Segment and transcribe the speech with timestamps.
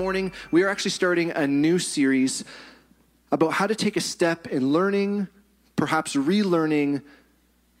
[0.00, 2.42] morning, we are actually starting a new series
[3.30, 5.28] about how to take a step in learning,
[5.76, 7.02] perhaps relearning,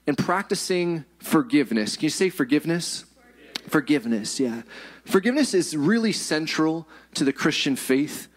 [0.06, 1.96] and practicing forgiveness.
[1.96, 3.06] Can you say forgiveness?
[3.68, 4.60] Forgiveness, yeah.
[5.06, 8.28] Forgiveness is really central to the Christian faith.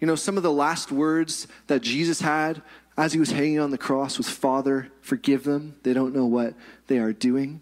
[0.00, 2.62] You know, some of the last words that Jesus had
[2.96, 5.76] as he was hanging on the cross was, Father, forgive them.
[5.82, 6.54] They don't know what
[6.86, 7.60] they are doing.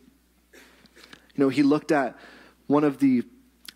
[0.54, 2.16] You know, he looked at
[2.68, 3.24] one of the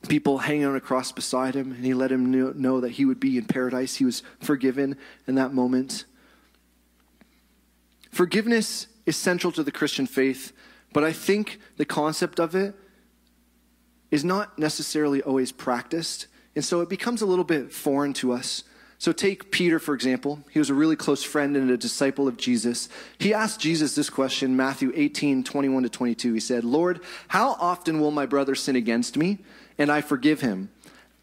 [0.09, 3.05] people hanging on a cross beside him, and he let him know, know that he
[3.05, 3.97] would be in paradise.
[3.97, 6.05] He was forgiven in that moment.
[8.11, 10.53] Forgiveness is central to the Christian faith,
[10.93, 12.75] but I think the concept of it
[14.11, 18.65] is not necessarily always practiced, and so it becomes a little bit foreign to us.
[18.99, 20.45] So, take Peter, for example.
[20.53, 22.89] He was a really close friend and a disciple of Jesus.
[23.19, 26.35] He asked Jesus this question, Matthew 18, 21 to 22.
[26.35, 29.39] He said, Lord, how often will my brother sin against me
[29.79, 30.71] and I forgive him?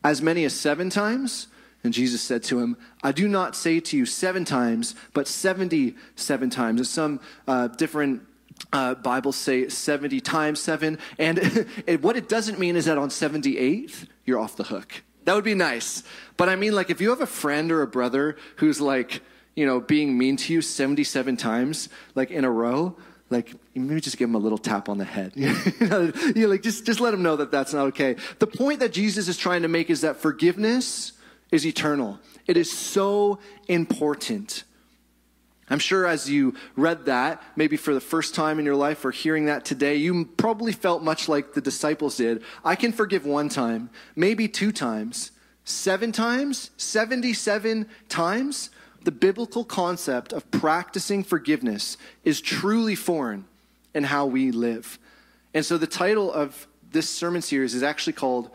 [0.03, 1.47] As many as seven times?
[1.83, 6.49] And Jesus said to him, I do not say to you seven times, but 77
[6.49, 6.79] times.
[6.79, 8.23] And some uh, different
[8.73, 10.99] uh, Bibles say 70 times seven.
[11.17, 11.67] And
[12.01, 15.03] what it doesn't mean is that on 78th, you're off the hook.
[15.25, 16.03] That would be nice.
[16.37, 19.21] But I mean, like, if you have a friend or a brother who's like,
[19.55, 22.95] you know, being mean to you 77 times, like in a row,
[23.29, 23.53] like
[23.87, 25.33] maybe just give him a little tap on the head.
[25.35, 25.49] you
[25.87, 26.11] know,
[26.47, 28.15] like just just let him know that that's not okay.
[28.39, 31.13] The point that Jesus is trying to make is that forgiveness
[31.51, 32.19] is eternal.
[32.47, 34.63] It is so important.
[35.69, 39.11] I'm sure as you read that, maybe for the first time in your life or
[39.11, 42.43] hearing that today, you probably felt much like the disciples did.
[42.65, 45.31] I can forgive one time, maybe two times,
[45.63, 48.71] seven times, 77 times.
[49.03, 53.45] The biblical concept of practicing forgiveness is truly foreign
[53.93, 54.99] in how we live.
[55.53, 58.49] And so the title of this sermon series is actually called,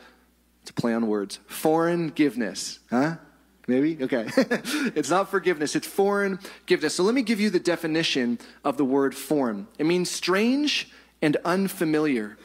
[0.65, 2.81] to play on words, Foreign Forgiveness.
[2.91, 3.17] Huh?
[3.67, 4.03] Maybe?
[4.03, 4.27] Okay.
[4.95, 6.95] it's not forgiveness, it's foreign forgiveness.
[6.95, 10.91] So let me give you the definition of the word foreign it means strange
[11.23, 12.37] and unfamiliar.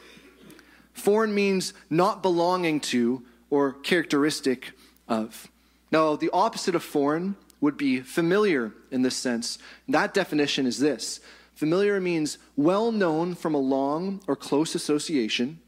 [0.93, 4.71] Foreign means not belonging to or characteristic
[5.07, 5.47] of.
[5.91, 9.57] Now, the opposite of foreign would be familiar in this sense.
[9.87, 11.19] That definition is this
[11.59, 15.59] familiar means well known from a long or close association,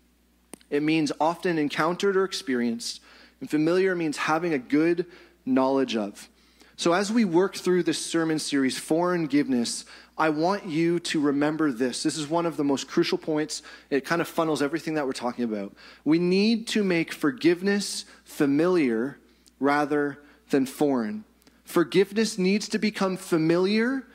[0.69, 3.01] it means often encountered or experienced.
[3.41, 5.05] And familiar means having a good
[5.45, 6.29] knowledge of.
[6.77, 9.83] So, as we work through this sermon series, Foreign Forgiveness,
[10.17, 12.03] I want you to remember this.
[12.03, 13.61] This is one of the most crucial points.
[13.89, 15.73] It kind of funnels everything that we're talking about.
[16.05, 19.17] We need to make forgiveness familiar
[19.59, 20.19] rather
[20.51, 21.25] than foreign.
[21.65, 24.05] Forgiveness needs to become familiar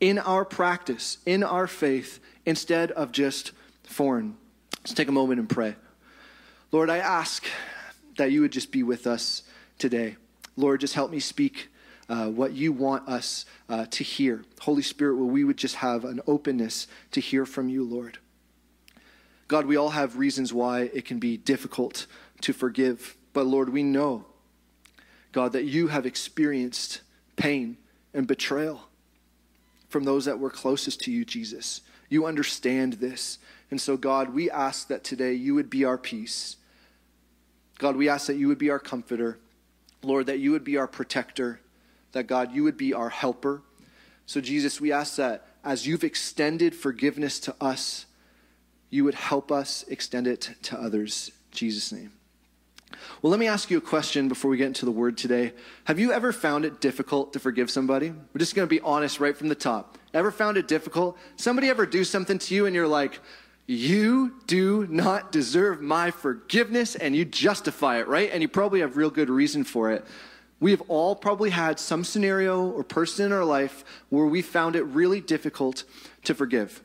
[0.00, 3.52] in our practice, in our faith, instead of just
[3.84, 4.36] foreign.
[4.80, 5.76] Let's take a moment and pray.
[6.72, 7.44] Lord, I ask
[8.16, 9.42] that you would just be with us
[9.78, 10.16] today.
[10.56, 11.68] Lord, just help me speak
[12.08, 14.44] uh, what you want us uh, to hear.
[14.60, 18.18] Holy Spirit, will we would just have an openness to hear from you, Lord.
[19.48, 22.06] God, we all have reasons why it can be difficult
[22.42, 23.16] to forgive.
[23.32, 24.24] But Lord, we know,
[25.32, 27.00] God, that you have experienced
[27.36, 27.76] pain
[28.14, 28.89] and betrayal
[29.90, 31.82] from those that were closest to you, Jesus.
[32.08, 33.38] You understand this.
[33.70, 36.56] And so, God, we ask that today you would be our peace.
[37.78, 39.38] God, we ask that you would be our comforter.
[40.02, 41.60] Lord, that you would be our protector,
[42.12, 43.62] that God, you would be our helper.
[44.26, 48.06] So, Jesus, we ask that as you've extended forgiveness to us,
[48.88, 51.30] you would help us extend it to others.
[51.52, 52.12] In Jesus' name.
[53.22, 55.52] Well, let me ask you a question before we get into the word today.
[55.84, 58.10] Have you ever found it difficult to forgive somebody?
[58.10, 59.98] We're just going to be honest right from the top.
[60.14, 61.18] Ever found it difficult?
[61.36, 63.20] Somebody ever do something to you and you're like,
[63.70, 68.28] you do not deserve my forgiveness, and you justify it, right?
[68.32, 70.04] And you probably have real good reason for it.
[70.58, 74.74] We have all probably had some scenario or person in our life where we found
[74.74, 75.84] it really difficult
[76.24, 76.82] to forgive.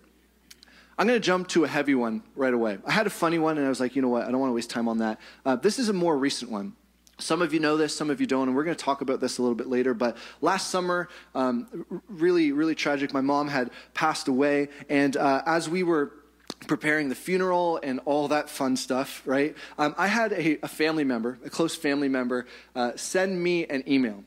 [0.97, 2.77] I'm going to jump to a heavy one right away.
[2.85, 4.25] I had a funny one, and I was like, you know what?
[4.25, 5.19] I don't want to waste time on that.
[5.45, 6.73] Uh, this is a more recent one.
[7.17, 9.19] Some of you know this, some of you don't, and we're going to talk about
[9.19, 9.93] this a little bit later.
[9.93, 13.13] But last summer, um, really, really tragic.
[13.13, 16.13] My mom had passed away, and uh, as we were
[16.67, 19.55] preparing the funeral and all that fun stuff, right?
[19.77, 23.83] Um, I had a, a, family member, a close family member, uh, send me an
[23.87, 24.23] email.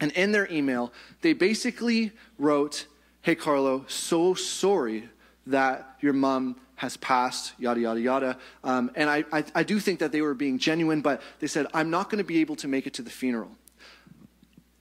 [0.00, 2.86] And in their email, they basically wrote,
[3.22, 5.08] Hey, Carlo, so sorry
[5.46, 8.38] that your mom has passed, yada, yada, yada.
[8.62, 11.66] Um, and I, I, I do think that they were being genuine, but they said,
[11.72, 13.50] I'm not going to be able to make it to the funeral.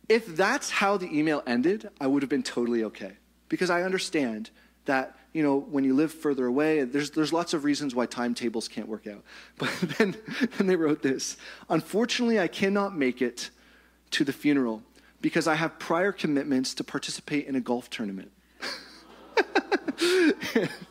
[0.09, 3.13] If that's how the email ended, I would have been totally okay.
[3.47, 4.49] Because I understand
[4.85, 8.67] that you know, when you live further away, there's, there's lots of reasons why timetables
[8.67, 9.23] can't work out.
[9.57, 10.15] But then,
[10.57, 11.37] then they wrote this
[11.69, 13.49] Unfortunately, I cannot make it
[14.11, 14.83] to the funeral
[15.21, 18.31] because I have prior commitments to participate in a golf tournament.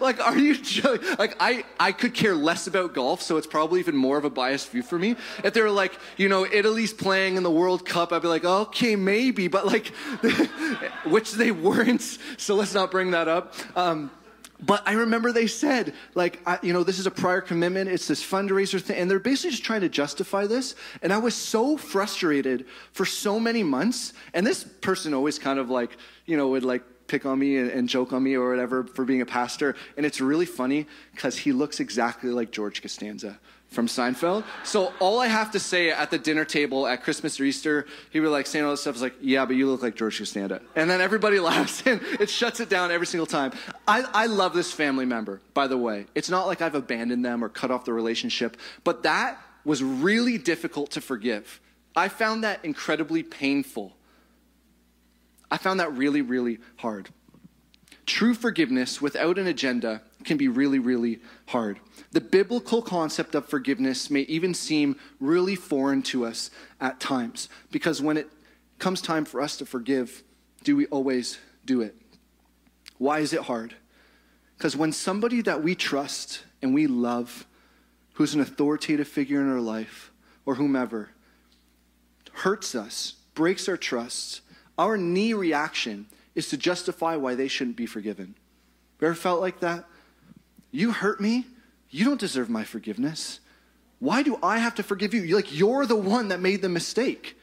[0.00, 1.16] like, are you joking?
[1.18, 4.30] Like, I, I could care less about golf, so it's probably even more of a
[4.30, 5.16] biased view for me.
[5.44, 8.44] If they were like, you know, Italy's playing in the World Cup, I'd be like,
[8.44, 9.88] okay, maybe, but like,
[11.04, 13.54] which they weren't, so let's not bring that up.
[13.76, 14.10] Um,
[14.62, 17.88] but I remember they said, like, I, you know, this is a prior commitment.
[17.88, 18.98] It's this fundraiser thing.
[18.98, 20.74] And they're basically just trying to justify this.
[21.02, 24.12] And I was so frustrated for so many months.
[24.34, 25.96] And this person always kind of like,
[26.26, 29.04] you know, would like pick on me and, and, joke on me or whatever for
[29.04, 29.74] being a pastor.
[29.96, 33.40] And it's really funny because he looks exactly like George Costanza
[33.70, 34.44] from Seinfeld.
[34.64, 38.20] So all I have to say at the dinner table at Christmas or Easter, he
[38.20, 38.96] would like saying all this stuff.
[38.96, 40.60] Is like, yeah, but you look like George Costanza.
[40.76, 43.52] And then everybody laughs and it shuts it down every single time.
[43.86, 46.06] I, I love this family member, by the way.
[46.14, 50.38] It's not like I've abandoned them or cut off the relationship, but that was really
[50.38, 51.60] difficult to forgive.
[51.94, 53.96] I found that incredibly painful
[55.50, 57.08] I found that really, really hard.
[58.06, 61.80] True forgiveness without an agenda can be really, really hard.
[62.12, 66.50] The biblical concept of forgiveness may even seem really foreign to us
[66.80, 68.28] at times because when it
[68.78, 70.22] comes time for us to forgive,
[70.64, 71.94] do we always do it?
[72.98, 73.74] Why is it hard?
[74.56, 77.46] Because when somebody that we trust and we love,
[78.14, 80.12] who's an authoritative figure in our life
[80.44, 81.10] or whomever,
[82.32, 84.42] hurts us, breaks our trust,
[84.76, 88.34] our knee reaction is to justify why they shouldn't be forgiven.
[89.00, 89.86] You ever felt like that?
[90.70, 91.46] You hurt me.
[91.90, 93.40] You don't deserve my forgiveness.
[93.98, 95.34] Why do I have to forgive you?
[95.34, 97.36] Like you're the one that made the mistake.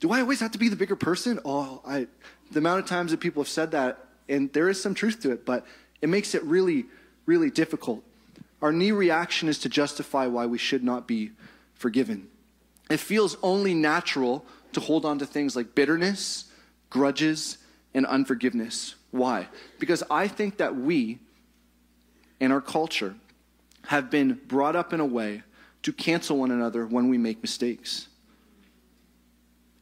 [0.00, 1.40] Do I always have to be the bigger person?
[1.44, 2.06] Oh, I
[2.50, 5.32] the amount of times that people have said that, and there is some truth to
[5.32, 5.66] it, but
[6.00, 6.86] it makes it really,
[7.26, 8.02] really difficult.
[8.62, 11.32] Our knee reaction is to justify why we should not be
[11.74, 12.28] forgiven.
[12.90, 16.48] It feels only natural to hold on to things like bitterness
[16.90, 17.58] grudges,
[17.94, 18.94] and unforgiveness.
[19.10, 19.48] Why?
[19.78, 21.18] Because I think that we,
[22.40, 23.14] in our culture,
[23.86, 25.42] have been brought up in a way
[25.82, 28.08] to cancel one another when we make mistakes.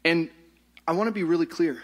[0.05, 0.31] And
[0.87, 1.83] I want to be really clear.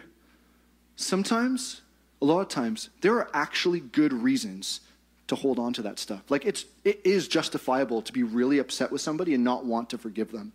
[0.97, 1.81] Sometimes,
[2.21, 4.81] a lot of times, there are actually good reasons
[5.27, 6.23] to hold on to that stuff.
[6.31, 9.99] Like it's it is justifiable to be really upset with somebody and not want to
[9.99, 10.53] forgive them.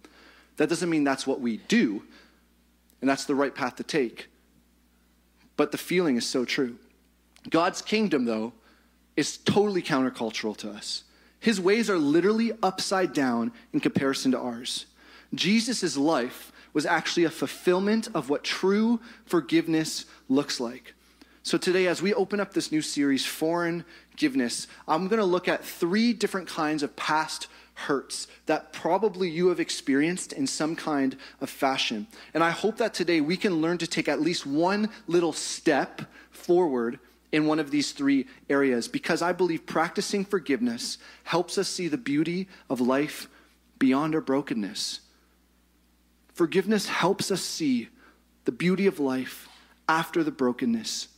[0.58, 2.04] That doesn't mean that's what we do,
[3.02, 4.30] and that's the right path to take
[5.58, 6.78] but the feeling is so true.
[7.50, 8.54] God's kingdom, though,
[9.18, 11.04] is totally countercultural to us.
[11.40, 14.86] His ways are literally upside down in comparison to ours.
[15.34, 20.94] Jesus' life was actually a fulfillment of what true forgiveness looks like.
[21.44, 25.48] So, today, as we open up this new series, Foreign Forgiveness, I'm going to look
[25.48, 31.16] at three different kinds of past hurts that probably you have experienced in some kind
[31.40, 32.08] of fashion.
[32.34, 36.02] And I hope that today we can learn to take at least one little step
[36.32, 37.00] forward
[37.32, 41.98] in one of these three areas because I believe practicing forgiveness helps us see the
[41.98, 43.28] beauty of life
[43.80, 45.02] beyond our brokenness.
[46.34, 47.90] Forgiveness helps us see
[48.46, 49.50] the beauty of life
[49.90, 51.10] after the brokenness.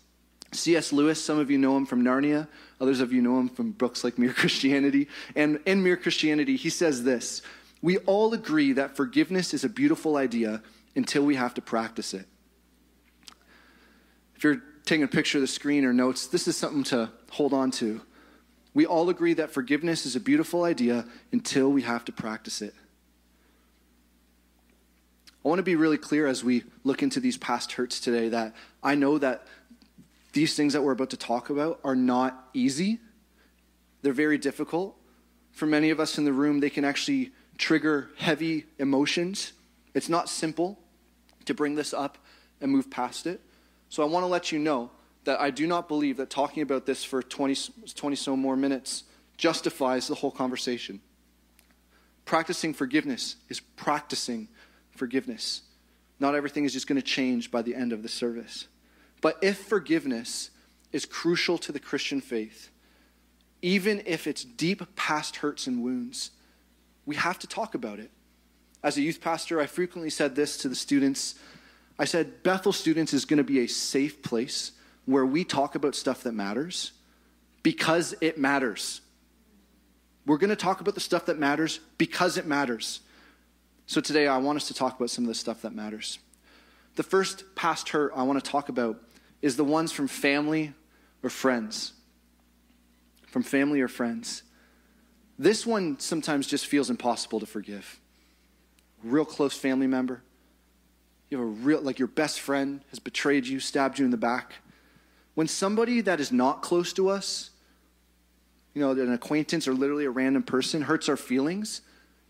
[0.51, 0.91] C.S.
[0.91, 2.47] Lewis, some of you know him from Narnia,
[2.81, 5.07] others of you know him from books like Mere Christianity.
[5.35, 7.43] And in Mere Christianity, he says this
[7.81, 10.63] We all agree that forgiveness is a beautiful idea
[10.95, 12.25] until we have to practice it.
[14.35, 17.53] If you're taking a picture of the screen or notes, this is something to hold
[17.53, 18.01] on to.
[18.73, 22.73] We all agree that forgiveness is a beautiful idea until we have to practice it.
[25.45, 28.55] I want to be really clear as we look into these past hurts today that
[28.81, 29.45] I know that
[30.33, 32.99] these things that we're about to talk about are not easy,
[34.01, 34.95] they're very difficult.
[35.51, 39.53] For many of us in the room, they can actually trigger heavy emotions.
[39.93, 40.79] It's not simple
[41.45, 42.17] to bring this up
[42.59, 43.39] and move past it.
[43.89, 44.91] So I want to let you know
[45.25, 47.55] that I do not believe that talking about this for 20,
[47.93, 49.03] 20 so more minutes
[49.37, 51.01] justifies the whole conversation.
[52.25, 54.47] Practicing forgiveness is practicing
[54.91, 55.63] forgiveness.
[56.19, 58.67] Not everything is just going to change by the end of the service.
[59.21, 60.51] But if forgiveness
[60.91, 62.69] is crucial to the Christian faith,
[63.61, 66.31] even if it's deep past hurts and wounds.
[67.05, 68.11] We have to talk about it.
[68.83, 71.35] As a youth pastor, I frequently said this to the students.
[71.99, 74.71] I said, Bethel students is going to be a safe place
[75.05, 76.93] where we talk about stuff that matters
[77.61, 79.01] because it matters.
[80.25, 83.01] We're going to talk about the stuff that matters because it matters.
[83.85, 86.19] So today, I want us to talk about some of the stuff that matters.
[86.95, 89.01] The first past hurt I want to talk about
[89.41, 90.73] is the ones from family
[91.21, 91.93] or friends.
[93.27, 94.43] From family or friends.
[95.37, 97.99] This one sometimes just feels impossible to forgive.
[99.03, 100.21] Real close family member.
[101.29, 104.17] You have a real, like your best friend has betrayed you, stabbed you in the
[104.17, 104.55] back.
[105.35, 107.51] When somebody that is not close to us,
[108.73, 111.81] you know, an acquaintance or literally a random person hurts our feelings,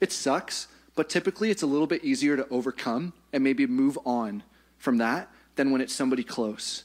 [0.02, 4.44] it sucks, but typically it's a little bit easier to overcome and maybe move on
[4.78, 6.84] from that than when it's somebody close.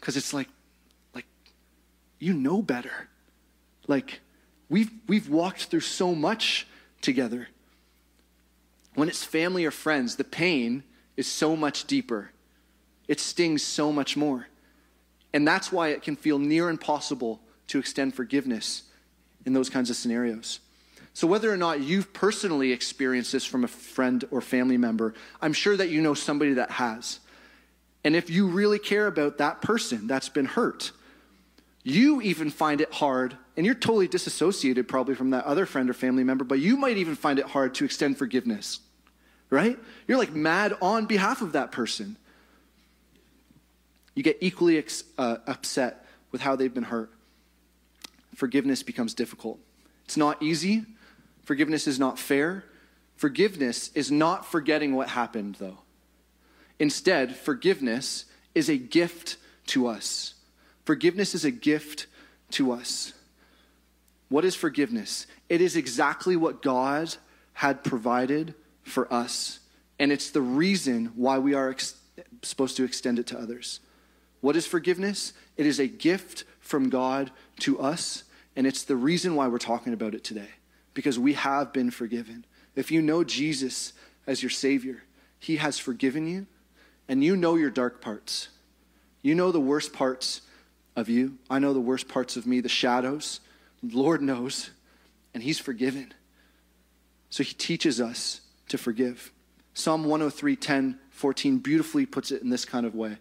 [0.00, 0.48] Because it's like,
[1.14, 1.26] like,
[2.18, 3.08] you know better.
[3.86, 4.20] Like,
[4.68, 6.66] we've, we've walked through so much
[7.00, 7.48] together.
[8.94, 10.84] When it's family or friends, the pain
[11.16, 12.30] is so much deeper.
[13.08, 14.48] It stings so much more.
[15.32, 18.84] And that's why it can feel near impossible to extend forgiveness
[19.44, 20.60] in those kinds of scenarios.
[21.12, 25.52] So, whether or not you've personally experienced this from a friend or family member, I'm
[25.52, 27.20] sure that you know somebody that has.
[28.04, 30.92] And if you really care about that person that's been hurt,
[31.84, 35.94] you even find it hard, and you're totally disassociated probably from that other friend or
[35.94, 38.80] family member, but you might even find it hard to extend forgiveness,
[39.54, 39.78] right?
[40.06, 42.16] You're like mad on behalf of that person.
[44.14, 47.10] You get equally ex- uh, upset with how they've been hurt.
[48.34, 49.58] Forgiveness becomes difficult.
[50.04, 50.84] It's not easy,
[51.44, 52.64] Forgiveness is not fair.
[53.16, 55.78] Forgiveness is not forgetting what happened, though.
[56.78, 59.36] Instead, forgiveness is a gift
[59.68, 60.34] to us.
[60.84, 62.06] Forgiveness is a gift
[62.50, 63.12] to us.
[64.28, 65.26] What is forgiveness?
[65.48, 67.14] It is exactly what God
[67.52, 69.60] had provided for us,
[69.98, 71.96] and it's the reason why we are ex-
[72.42, 73.80] supposed to extend it to others.
[74.40, 75.32] What is forgiveness?
[75.56, 78.24] It is a gift from God to us,
[78.56, 80.48] and it's the reason why we're talking about it today
[80.94, 82.44] because we have been forgiven.
[82.76, 83.92] If you know Jesus
[84.26, 85.02] as your Savior,
[85.38, 86.46] He has forgiven you,
[87.08, 88.48] and you know your dark parts.
[89.20, 90.42] You know the worst parts
[90.96, 91.38] of you.
[91.50, 93.40] I know the worst parts of me, the shadows.
[93.82, 94.70] Lord knows,
[95.34, 96.14] and He's forgiven.
[97.30, 98.40] So He teaches us
[98.74, 99.32] to forgive.
[99.72, 103.18] Psalm 103, 10, 14 beautifully puts it in this kind of way.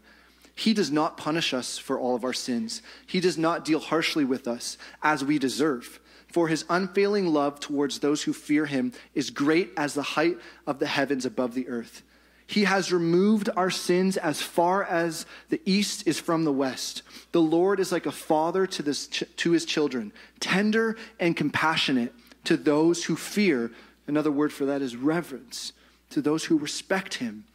[0.56, 2.82] He does not punish us for all of our sins.
[3.06, 6.00] He does not deal harshly with us as we deserve.
[6.32, 10.80] For his unfailing love towards those who fear him is great as the height of
[10.80, 12.02] the heavens above the earth.
[12.48, 17.04] He has removed our sins as far as the east is from the west.
[17.32, 22.14] The Lord is like a father to, this, to his children, tender and compassionate
[22.46, 23.72] to those who fear.
[24.08, 25.74] Another word for that is reverence,
[26.10, 27.46] to those who respect him.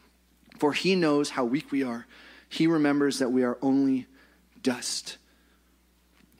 [0.58, 2.06] For he knows how weak we are.
[2.48, 4.06] He remembers that we are only
[4.62, 5.18] dust.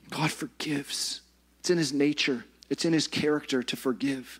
[0.09, 1.21] God forgives.
[1.59, 4.39] It's in his nature, it's in his character to forgive.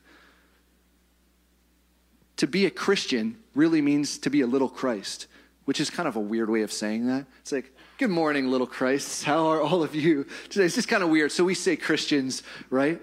[2.37, 5.27] To be a Christian really means to be a little Christ,
[5.65, 7.25] which is kind of a weird way of saying that.
[7.41, 9.25] It's like, good morning, little Christ.
[9.25, 10.65] How are all of you today?
[10.65, 11.31] It's just kind of weird.
[11.31, 13.01] So we say Christians, right?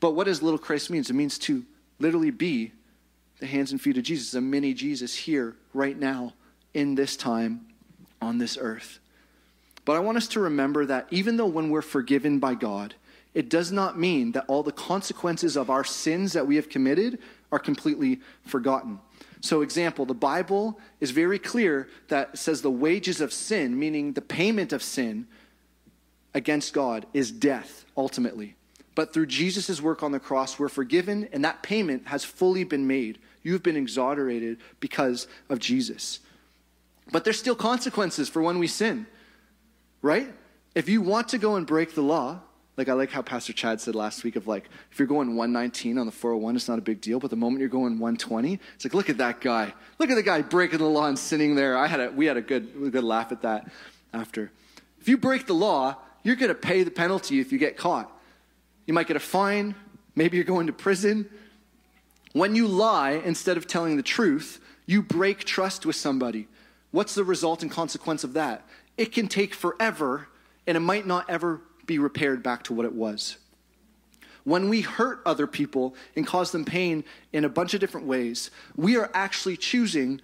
[0.00, 1.02] But what does little Christ mean?
[1.02, 1.64] It means to
[2.02, 2.72] literally be
[3.38, 6.34] the hands and feet of Jesus, a mini Jesus here, right now,
[6.74, 7.66] in this time,
[8.20, 8.98] on this earth.
[9.84, 12.94] But I want us to remember that even though when we're forgiven by God,
[13.34, 17.18] it does not mean that all the consequences of our sins that we have committed
[17.50, 19.00] are completely forgotten.
[19.40, 24.20] So, example, the Bible is very clear that says the wages of sin, meaning the
[24.20, 25.26] payment of sin
[26.34, 28.54] against God, is death, ultimately.
[28.94, 32.86] But through Jesus' work on the cross, we're forgiven, and that payment has fully been
[32.86, 33.18] made.
[33.42, 36.20] You've been exonerated because of Jesus.
[37.10, 39.06] But there's still consequences for when we sin,
[40.02, 40.32] right?
[40.74, 42.40] If you want to go and break the law,
[42.76, 45.98] like I like how Pastor Chad said last week of like if you're going 119
[45.98, 48.84] on the 401, it's not a big deal, but the moment you're going 120, it's
[48.84, 51.76] like look at that guy, look at the guy breaking the law and sitting there.
[51.76, 53.70] I had a we had a good a good laugh at that
[54.14, 54.50] after.
[55.00, 58.10] If you break the law, you're going to pay the penalty if you get caught.
[58.86, 59.74] You might get a fine,
[60.14, 61.28] maybe you're going to prison.
[62.32, 66.48] When you lie instead of telling the truth, you break trust with somebody.
[66.90, 68.66] What's the result and consequence of that?
[68.96, 70.28] It can take forever
[70.66, 73.36] and it might not ever be repaired back to what it was.
[74.44, 78.50] When we hurt other people and cause them pain in a bunch of different ways,
[78.76, 80.20] we are actually choosing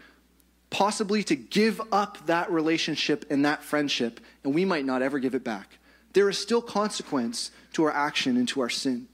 [0.70, 5.34] possibly to give up that relationship and that friendship, and we might not ever give
[5.34, 5.77] it back.
[6.12, 9.08] There is still consequence to our action and to our sin.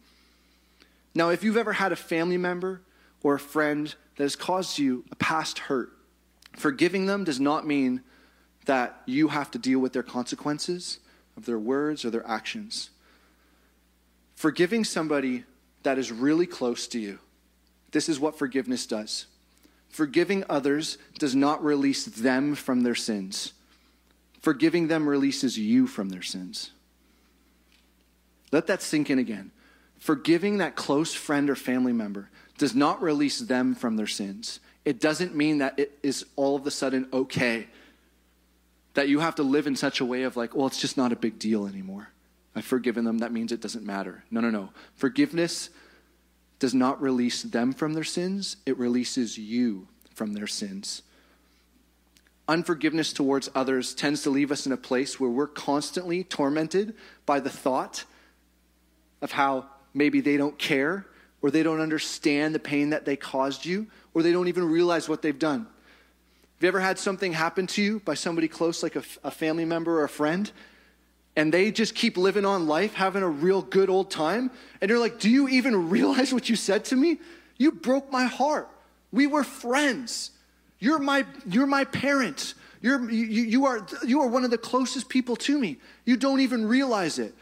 [1.15, 2.83] Now, if you've ever had a family member
[3.23, 5.91] or a friend that has caused you a past hurt,
[6.57, 8.03] forgiving them does not mean
[8.67, 10.99] that you have to deal with their consequences
[11.37, 12.91] of their words or their actions.
[14.35, 15.45] Forgiving somebody
[15.83, 17.19] that is really close to you,
[17.93, 19.27] this is what forgiveness does.
[19.89, 23.53] Forgiving others does not release them from their sins.
[24.41, 26.73] Forgiving them releases you from their sins.
[28.55, 29.51] Let that sink in again.
[29.99, 34.61] Forgiving that close friend or family member does not release them from their sins.
[34.85, 37.67] It doesn't mean that it is all of a sudden okay.
[38.93, 41.13] That you have to live in such a way of like, well, it's just not
[41.13, 42.11] a big deal anymore.
[42.55, 43.19] I've forgiven them.
[43.19, 44.23] That means it doesn't matter.
[44.31, 44.69] No, no, no.
[44.95, 45.71] Forgiveness
[46.61, 51.03] does not release them from their sins, it releases you from their sins.
[52.47, 56.95] Unforgiveness towards others tends to leave us in a place where we're constantly tormented
[57.27, 58.05] by the thought
[59.25, 59.65] of how
[59.95, 61.07] maybe they don't care
[61.41, 65.09] or they don't understand the pain that they caused you or they don't even realize
[65.09, 65.61] what they've done.
[65.61, 69.65] Have you ever had something happen to you by somebody close, like a, a family
[69.65, 70.53] member or a friend,
[71.37, 74.51] and they just keep living on life, having a real good old time.
[74.81, 77.19] And you're like, Do you even realize what you said to me?
[77.57, 78.69] You broke my heart.
[79.11, 80.31] We were friends.
[80.79, 82.55] You're my, you're my parent.
[82.83, 85.79] You're, you, you, are, you are one of the closest people to me.
[86.05, 87.35] You don't even realize it.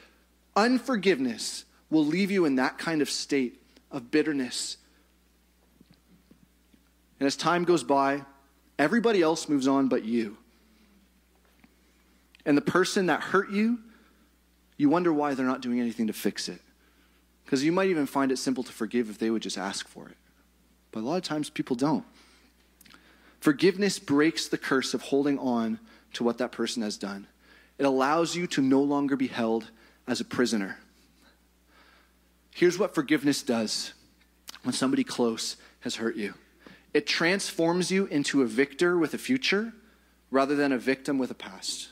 [0.55, 4.79] Unforgiveness will leave you in that kind of state of bitterness.
[7.21, 8.23] And as time goes by,
[8.79, 10.39] everybody else moves on but you.
[12.47, 13.79] And the person that hurt you,
[14.79, 16.61] you wonder why they're not doing anything to fix it.
[17.45, 20.09] Because you might even find it simple to forgive if they would just ask for
[20.09, 20.17] it.
[20.93, 22.05] But a lot of times people don't.
[23.39, 25.79] Forgiveness breaks the curse of holding on
[26.15, 27.27] to what that person has done.
[27.77, 29.71] It allows you to no longer be held
[30.09, 30.79] as a prisoner.
[32.55, 33.95] Here's what forgiveness does
[34.63, 36.35] when somebody close has hurt you
[36.95, 39.73] it transforms you into a victor with a future
[40.31, 41.89] rather than a victim with a past.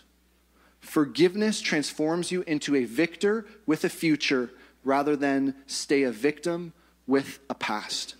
[0.80, 4.50] Forgiveness transforms you into a victor with a future
[4.84, 6.72] rather than stay a victim
[7.06, 8.14] with a past.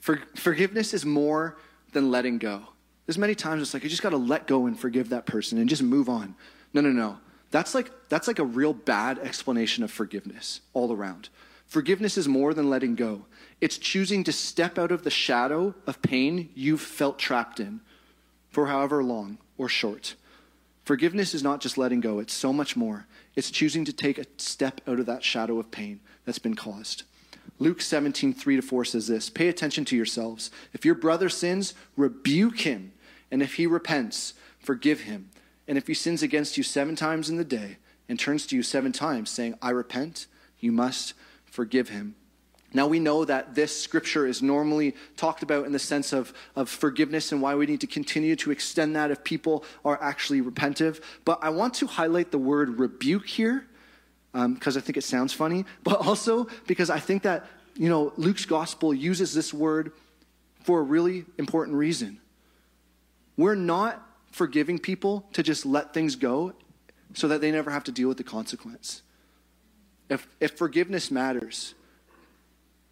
[0.00, 1.58] For, forgiveness is more
[1.92, 2.62] than letting go.
[3.06, 5.58] There's many times it's like I just got to let go and forgive that person
[5.58, 6.34] and just move on.
[6.72, 7.18] No, no, no.
[7.50, 11.28] That's like that's like a real bad explanation of forgiveness all around.
[11.66, 13.26] Forgiveness is more than letting go.
[13.60, 17.80] It's choosing to step out of the shadow of pain you've felt trapped in
[18.48, 20.14] for however long or short.
[20.84, 23.06] Forgiveness is not just letting go, it's so much more.
[23.36, 27.02] It's choosing to take a step out of that shadow of pain that's been caused.
[27.58, 30.50] Luke 17, 3 to 4 says this Pay attention to yourselves.
[30.72, 32.92] If your brother sins, rebuke him.
[33.30, 35.28] And if he repents, forgive him.
[35.68, 37.76] And if he sins against you seven times in the day
[38.08, 40.26] and turns to you seven times, saying, I repent,
[40.58, 41.12] you must
[41.44, 42.16] forgive him.
[42.72, 46.68] Now, we know that this scripture is normally talked about in the sense of, of
[46.68, 51.02] forgiveness and why we need to continue to extend that if people are actually repentive.
[51.24, 53.66] But I want to highlight the word rebuke here
[54.32, 58.12] because um, I think it sounds funny, but also because I think that, you know,
[58.16, 59.92] Luke's gospel uses this word
[60.62, 62.20] for a really important reason.
[63.38, 66.52] We're not forgiving people to just let things go
[67.14, 69.02] so that they never have to deal with the consequence.
[70.08, 71.74] If, if forgiveness matters,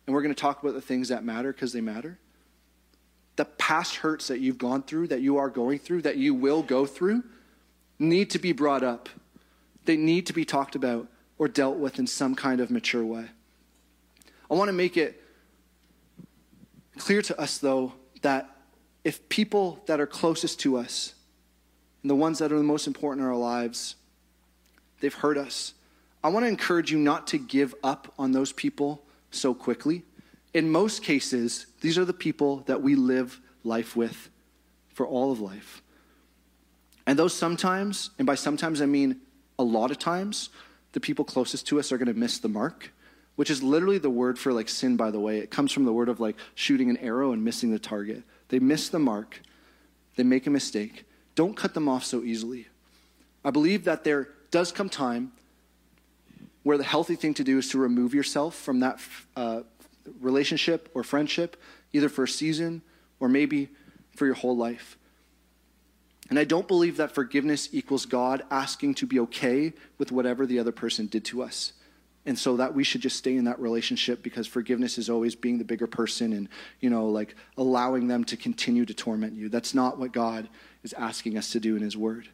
[0.06, 2.18] and we're going to talk about the things that matter because they matter.
[3.36, 6.62] The past hurts that you've gone through, that you are going through, that you will
[6.62, 7.24] go through,
[7.98, 9.08] need to be brought up.
[9.84, 13.26] They need to be talked about or dealt with in some kind of mature way.
[14.50, 15.22] I want to make it
[16.98, 18.48] clear to us, though, that
[19.04, 21.14] if people that are closest to us
[22.06, 23.96] and the ones that are the most important in our lives,
[25.00, 25.74] they've hurt us,
[26.22, 30.04] I want to encourage you not to give up on those people so quickly.
[30.54, 34.30] In most cases, these are the people that we live life with
[34.94, 35.82] for all of life.
[37.08, 39.16] And those sometimes, and by sometimes I mean
[39.58, 40.50] a lot of times,
[40.92, 42.92] the people closest to us are going to miss the mark,
[43.34, 45.38] which is literally the word for like sin, by the way.
[45.38, 48.22] It comes from the word of like shooting an arrow and missing the target.
[48.46, 49.40] They miss the mark,
[50.14, 51.02] they make a mistake.
[51.36, 52.66] Don't cut them off so easily.
[53.44, 55.30] I believe that there does come time
[56.64, 58.98] where the healthy thing to do is to remove yourself from that
[59.36, 59.60] uh,
[60.20, 61.56] relationship or friendship,
[61.92, 62.82] either for a season
[63.20, 63.68] or maybe
[64.16, 64.98] for your whole life.
[66.28, 70.58] And I don't believe that forgiveness equals God asking to be okay with whatever the
[70.58, 71.72] other person did to us.
[72.26, 75.58] and so that we should just stay in that relationship because forgiveness is always being
[75.58, 76.48] the bigger person and
[76.80, 80.48] you know like allowing them to continue to torment you that's not what god
[80.86, 82.28] is asking us to do in his word.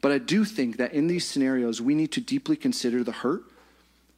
[0.00, 3.42] But i do think that in these scenarios we need to deeply consider the hurt.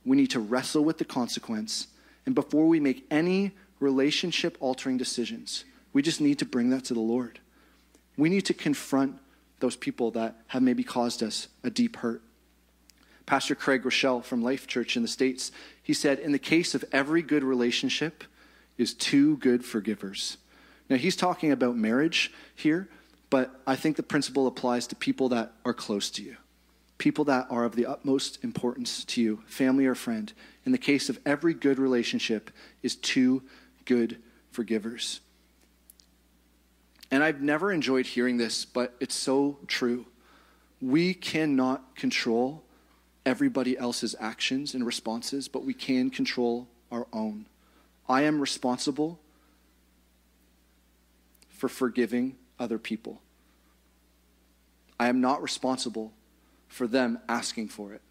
[0.04, 1.86] We need to wrestle with the consequence.
[2.26, 6.94] And before we make any relationship altering decisions we just need to bring that to
[6.94, 7.40] the lord.
[8.16, 9.18] We need to confront
[9.60, 12.22] those people that have maybe caused us a deep hurt.
[13.26, 15.52] Pastor Craig Groeschel from Life Church in the States,
[15.82, 18.24] he said, In the case of every good relationship,
[18.78, 20.38] is two good forgivers.
[20.88, 22.88] Now, he's talking about marriage here,
[23.30, 26.36] but I think the principle applies to people that are close to you,
[26.98, 30.32] people that are of the utmost importance to you, family or friend.
[30.66, 32.50] In the case of every good relationship,
[32.82, 33.42] is two
[33.84, 34.18] good
[34.50, 35.20] forgivers.
[37.10, 40.06] And I've never enjoyed hearing this, but it's so true.
[40.80, 42.64] We cannot control
[43.24, 47.46] everybody else's actions and responses, but we can control our own.
[48.08, 49.20] I am responsible
[51.48, 53.20] for forgiving other people.
[55.00, 56.12] I am not responsible
[56.68, 58.02] for them asking for it.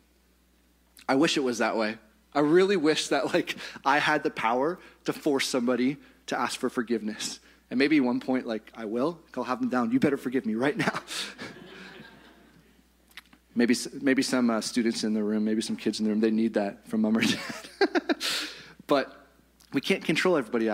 [1.07, 1.97] I wish it was that way.
[2.33, 6.69] I really wish that like I had the power to force somebody to ask for
[6.69, 7.39] forgiveness.
[7.69, 9.91] And maybe one point like I will, I'll have them down.
[9.91, 11.01] You better forgive me right now.
[13.55, 16.31] Maybe, maybe some uh, students in the room, maybe some kids in the room, they
[16.31, 17.37] need that from mom or dad.
[18.87, 19.27] but
[19.73, 20.69] we can't control everybody,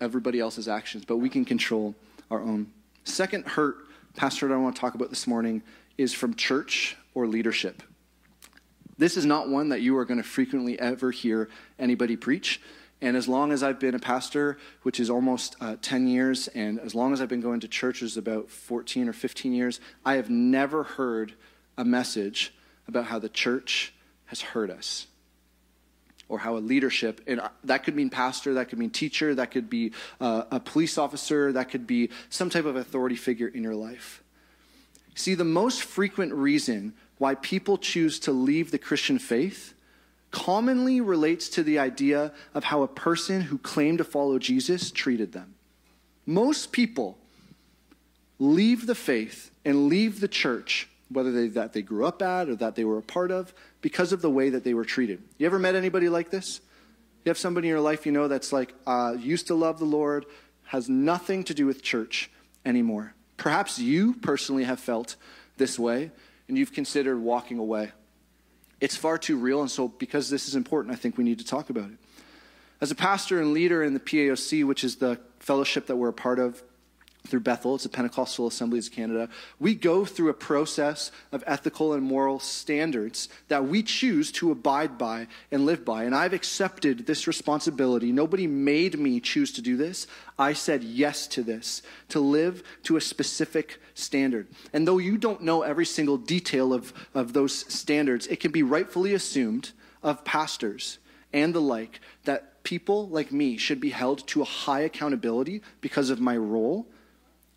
[0.00, 1.94] everybody else's actions, but we can control
[2.30, 2.70] our own.
[3.06, 5.62] Second hurt, Pastor, that I want to talk about this morning
[5.96, 7.82] is from church or leadership.
[8.98, 12.60] This is not one that you are going to frequently ever hear anybody preach.
[13.00, 16.80] And as long as I've been a pastor, which is almost uh, 10 years, and
[16.80, 20.28] as long as I've been going to churches about 14 or 15 years, I have
[20.28, 21.34] never heard
[21.78, 22.54] a message
[22.88, 23.94] about how the church
[24.26, 25.06] has hurt us
[26.28, 29.70] or how a leadership and that could mean pastor that could mean teacher that could
[29.70, 33.74] be uh, a police officer that could be some type of authority figure in your
[33.74, 34.22] life.
[35.14, 39.74] See the most frequent reason why people choose to leave the christian faith
[40.30, 45.32] commonly relates to the idea of how a person who claimed to follow jesus treated
[45.32, 45.54] them.
[46.26, 47.18] Most people
[48.38, 52.56] leave the faith and leave the church whether they, that they grew up at or
[52.56, 53.54] that they were a part of,
[53.86, 55.22] because of the way that they were treated.
[55.38, 56.60] You ever met anybody like this?
[57.24, 59.84] You have somebody in your life you know that's like, uh, used to love the
[59.84, 60.26] Lord,
[60.64, 62.28] has nothing to do with church
[62.64, 63.14] anymore.
[63.36, 65.14] Perhaps you personally have felt
[65.56, 66.10] this way
[66.48, 67.92] and you've considered walking away.
[68.80, 71.46] It's far too real, and so because this is important, I think we need to
[71.46, 71.98] talk about it.
[72.80, 76.12] As a pastor and leader in the PAOC, which is the fellowship that we're a
[76.12, 76.60] part of,
[77.26, 81.92] through Bethel, it's a Pentecostal Assemblies of Canada, we go through a process of ethical
[81.92, 86.04] and moral standards that we choose to abide by and live by.
[86.04, 88.12] And I've accepted this responsibility.
[88.12, 90.06] Nobody made me choose to do this.
[90.38, 94.48] I said yes to this, to live to a specific standard.
[94.72, 98.62] And though you don't know every single detail of, of those standards, it can be
[98.62, 100.98] rightfully assumed of pastors
[101.32, 106.10] and the like that people like me should be held to a high accountability because
[106.10, 106.86] of my role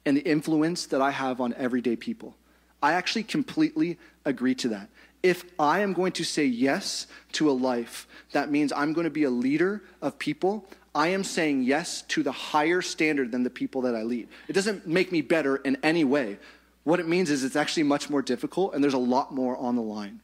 [0.09, 2.35] and the influence that I have on everyday people.
[2.81, 4.89] I actually completely agree to that.
[5.21, 9.11] If I am going to say yes to a life that means I'm going to
[9.11, 13.51] be a leader of people, I am saying yes to the higher standard than the
[13.51, 14.29] people that I lead.
[14.47, 16.39] It doesn't make me better in any way.
[16.85, 19.75] What it means is it's actually much more difficult and there's a lot more on
[19.75, 20.21] the line.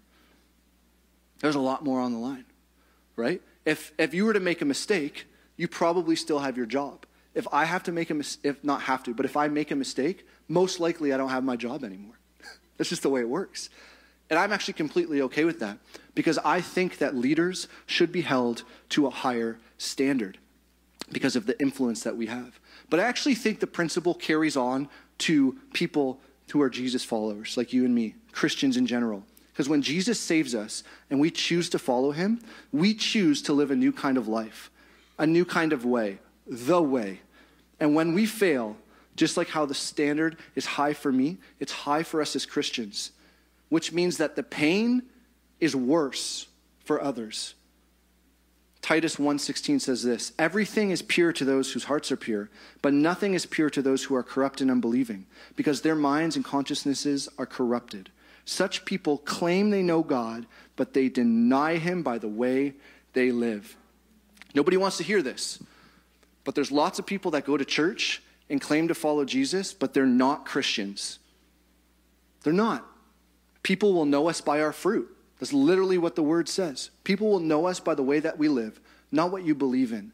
[1.41, 2.45] There's a lot more on the line,
[3.15, 3.39] right?
[3.65, 7.47] If, if you were to make a mistake, you probably still have your job if
[7.51, 9.75] I have to make a mistake, if not have to, but if I make a
[9.75, 12.17] mistake, most likely I don't have my job anymore.
[12.77, 13.69] That's just the way it works.
[14.29, 15.77] And I'm actually completely okay with that
[16.15, 20.39] because I think that leaders should be held to a higher standard
[21.11, 22.59] because of the influence that we have.
[22.89, 26.19] But I actually think the principle carries on to people
[26.51, 29.23] who are Jesus followers, like you and me, Christians in general.
[29.51, 33.71] Because when Jesus saves us and we choose to follow him, we choose to live
[33.71, 34.71] a new kind of life,
[35.17, 37.21] a new kind of way, the way.
[37.79, 38.77] And when we fail,
[39.15, 43.11] just like how the standard is high for me, it's high for us as Christians,
[43.69, 45.03] which means that the pain
[45.59, 46.47] is worse
[46.83, 47.55] for others.
[48.81, 52.51] Titus 1:16 says this, everything is pure to those whose hearts are pure,
[52.83, 56.45] but nothing is pure to those who are corrupt and unbelieving, because their minds and
[56.45, 58.11] consciousnesses are corrupted.
[58.45, 62.75] Such people claim they know God, but they deny him by the way
[63.13, 63.75] they live.
[64.53, 65.57] Nobody wants to hear this.
[66.45, 69.93] But there's lots of people that go to church and claim to follow Jesus, but
[69.93, 71.19] they're not Christians.
[72.43, 72.85] They're not.
[73.63, 75.09] People will know us by our fruit.
[75.39, 76.91] That's literally what the word says.
[77.03, 78.79] People will know us by the way that we live,
[79.11, 80.13] not what you believe in.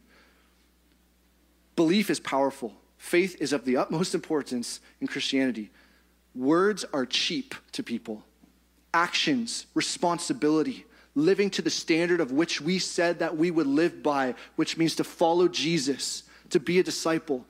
[1.75, 2.73] Belief is powerful.
[2.97, 5.69] Faith is of the utmost importance in Christianity.
[6.33, 8.23] Words are cheap to people.
[8.93, 14.35] Actions, responsibility, living to the standard of which we said that we would live by,
[14.55, 17.45] which means to follow Jesus, to be a disciple.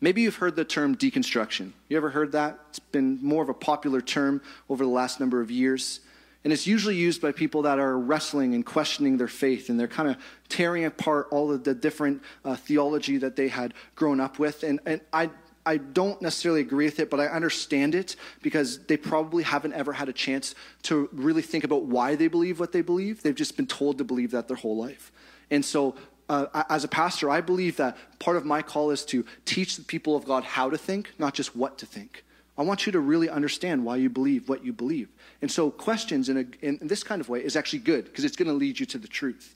[0.00, 1.72] Maybe you've heard the term deconstruction.
[1.88, 2.58] You ever heard that?
[2.70, 6.00] It's been more of a popular term over the last number of years.
[6.44, 9.88] And it's usually used by people that are wrestling and questioning their faith, and they're
[9.88, 10.16] kind of
[10.48, 14.62] tearing apart all of the different uh, theology that they had grown up with.
[14.62, 15.30] And, and I,
[15.68, 19.92] I don't necessarily agree with it, but I understand it because they probably haven't ever
[19.92, 20.54] had a chance
[20.84, 23.22] to really think about why they believe what they believe.
[23.22, 25.12] They've just been told to believe that their whole life.
[25.50, 25.94] And so
[26.30, 29.82] uh, as a pastor, I believe that part of my call is to teach the
[29.82, 32.24] people of God how to think, not just what to think.
[32.56, 35.10] I want you to really understand why you believe what you believe.
[35.42, 38.36] And so, questions in, a, in this kind of way is actually good because it's
[38.36, 39.54] going to lead you to the truth.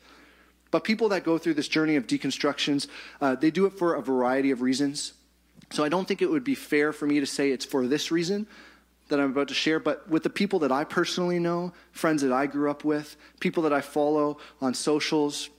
[0.70, 2.86] But people that go through this journey of deconstructions,
[3.20, 5.14] uh, they do it for a variety of reasons.
[5.72, 8.10] So, I don't think it would be fair for me to say it's for this
[8.10, 8.46] reason
[9.08, 12.32] that I'm about to share, but with the people that I personally know, friends that
[12.32, 15.50] I grew up with, people that I follow on socials,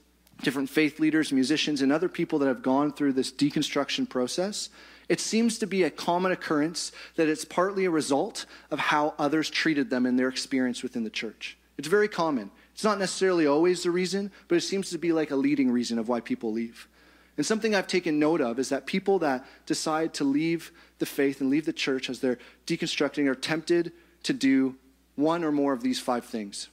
[0.42, 4.70] different faith leaders, musicians, and other people that have gone through this deconstruction process,
[5.08, 9.50] it seems to be a common occurrence that it's partly a result of how others
[9.50, 11.56] treated them in their experience within the church.
[11.76, 12.50] It's very common.
[12.72, 15.98] It's not necessarily always the reason, but it seems to be like a leading reason
[15.98, 16.88] of why people leave.
[17.36, 21.40] And something I've taken note of is that people that decide to leave the faith
[21.40, 23.92] and leave the church as they're deconstructing are tempted
[24.22, 24.76] to do
[25.16, 26.68] one or more of these five things.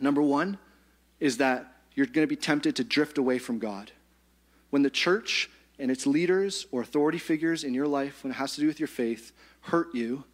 [0.00, 0.58] Number one
[1.18, 3.92] is that you're going to be tempted to drift away from God.
[4.70, 8.54] When the church and its leaders or authority figures in your life, when it has
[8.54, 9.32] to do with your faith,
[9.62, 10.24] hurt you,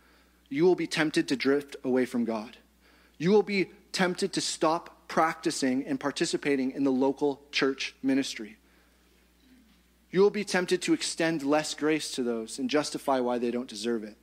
[0.48, 2.57] you will be tempted to drift away from God.
[3.18, 8.59] You will be tempted to stop practicing and participating in the local church ministry.
[10.16, 13.68] You will be tempted to extend less grace to those and justify why they don't
[13.68, 14.16] deserve it.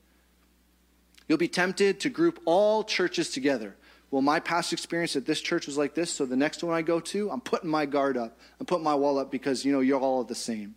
[1.27, 3.75] You'll be tempted to group all churches together
[4.13, 6.83] well, my past experience at this church was like this, so the next one I
[6.83, 8.37] go to, I'm putting my guard up.
[8.59, 10.75] I'm putting my wall up because, you know, you're all the same.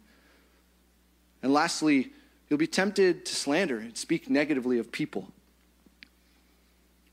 [1.42, 2.12] And lastly,
[2.48, 5.29] you'll be tempted to slander and speak negatively of people.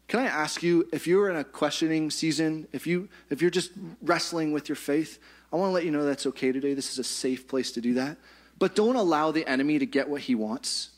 [0.08, 3.72] Can I ask you, if you're in a questioning season, if, you, if you're just
[4.02, 5.20] wrestling with your faith,
[5.54, 6.74] I want to let you know that's okay today.
[6.74, 8.18] This is a safe place to do that.
[8.58, 10.90] But don't allow the enemy to get what he wants.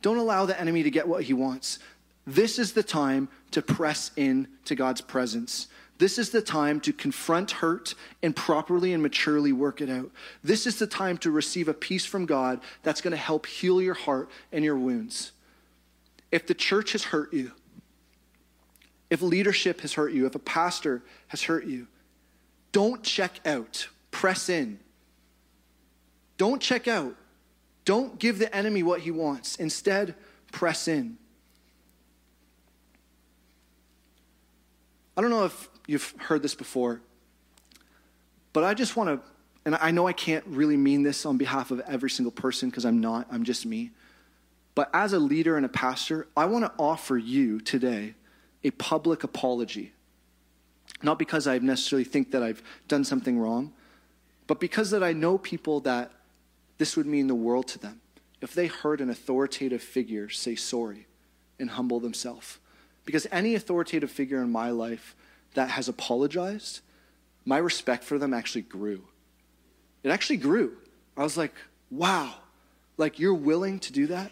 [0.00, 1.78] Don't allow the enemy to get what he wants.
[2.26, 5.68] This is the time to press in to God's presence.
[5.98, 10.10] This is the time to confront hurt and properly and maturely work it out.
[10.42, 13.82] This is the time to receive a peace from God that's going to help heal
[13.82, 15.32] your heart and your wounds.
[16.30, 17.52] If the church has hurt you,
[19.10, 21.88] if leadership has hurt you, if a pastor has hurt you,
[22.72, 23.88] don't check out.
[24.10, 24.78] Press in.
[26.36, 27.14] Don't check out.
[27.84, 29.56] Don't give the enemy what he wants.
[29.56, 30.14] Instead,
[30.52, 31.18] press in.
[35.16, 37.00] I don't know if you've heard this before,
[38.52, 39.28] but I just want to,
[39.64, 42.84] and I know I can't really mean this on behalf of every single person because
[42.84, 43.90] I'm not, I'm just me.
[44.76, 48.14] But as a leader and a pastor, I want to offer you today
[48.62, 49.92] a public apology.
[51.02, 53.72] Not because I necessarily think that I've done something wrong,
[54.46, 56.10] but because that I know people that
[56.78, 58.00] this would mean the world to them
[58.40, 61.06] if they heard an authoritative figure say sorry
[61.58, 62.58] and humble themselves.
[63.04, 65.16] Because any authoritative figure in my life
[65.54, 66.80] that has apologized,
[67.44, 69.04] my respect for them actually grew.
[70.02, 70.76] It actually grew.
[71.16, 71.54] I was like,
[71.90, 72.34] wow,
[72.96, 74.30] like you're willing to do that?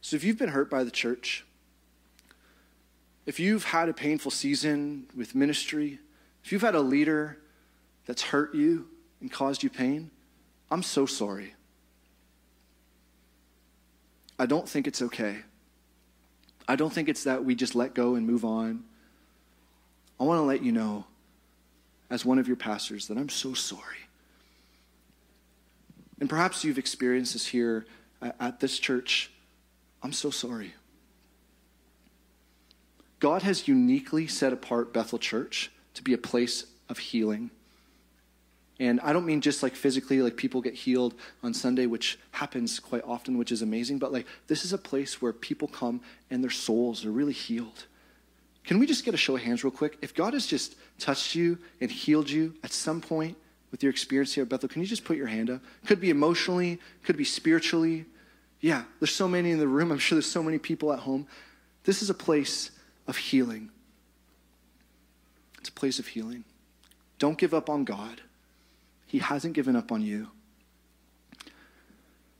[0.00, 1.44] So if you've been hurt by the church,
[3.28, 5.98] if you've had a painful season with ministry,
[6.42, 7.36] if you've had a leader
[8.06, 8.88] that's hurt you
[9.20, 10.10] and caused you pain,
[10.70, 11.52] I'm so sorry.
[14.38, 15.40] I don't think it's okay.
[16.66, 18.82] I don't think it's that we just let go and move on.
[20.18, 21.04] I want to let you know,
[22.08, 24.08] as one of your pastors, that I'm so sorry.
[26.18, 27.84] And perhaps you've experienced this here
[28.22, 29.30] at this church.
[30.02, 30.72] I'm so sorry.
[33.20, 37.50] God has uniquely set apart Bethel Church to be a place of healing
[38.80, 42.78] and I don't mean just like physically, like people get healed on Sunday, which happens
[42.78, 46.00] quite often, which is amazing, but like this is a place where people come
[46.30, 47.86] and their souls are really healed.
[48.64, 49.98] Can we just get a show of hands real quick?
[50.00, 53.36] If God has just touched you and healed you at some point
[53.70, 55.60] with your experience here at Bethel, can you just put your hand up?
[55.86, 58.04] Could be emotionally, could be spiritually.
[58.60, 59.90] Yeah, there's so many in the room.
[59.90, 61.26] I'm sure there's so many people at home.
[61.84, 62.70] This is a place
[63.08, 63.70] of healing.
[65.58, 66.44] It's a place of healing.
[67.18, 68.20] Don't give up on God.
[69.06, 70.28] He hasn't given up on you.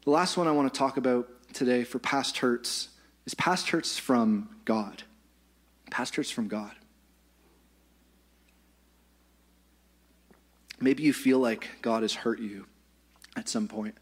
[0.05, 2.91] The last one I want to talk about today for past hurts
[3.27, 5.03] is past hurts from God.
[5.91, 6.73] Past hurts from God.
[10.81, 12.67] Maybe you feel like God has hurt you
[13.37, 13.97] at some point.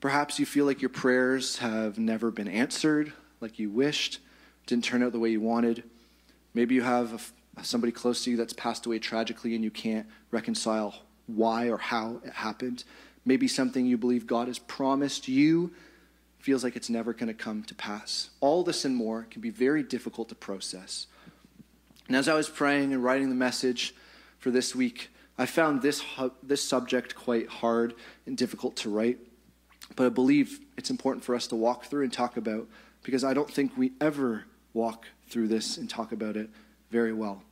[0.00, 4.18] Perhaps you feel like your prayers have never been answered like you wished,
[4.66, 5.84] didn't turn out the way you wanted.
[6.54, 11.02] Maybe you have somebody close to you that's passed away tragically and you can't reconcile
[11.26, 12.84] why or how it happened.
[13.24, 15.72] Maybe something you believe God has promised you
[16.38, 18.30] feels like it's never going to come to pass.
[18.40, 21.06] All this and more can be very difficult to process.
[22.06, 23.94] And as I was praying and writing the message
[24.38, 26.02] for this week, I found this,
[26.42, 27.94] this subject quite hard
[28.26, 29.18] and difficult to write,
[29.96, 32.68] but I believe it's important for us to walk through and talk about
[33.02, 34.44] because I don't think we ever
[34.76, 36.48] walk through this and talk about it
[36.90, 37.42] very well.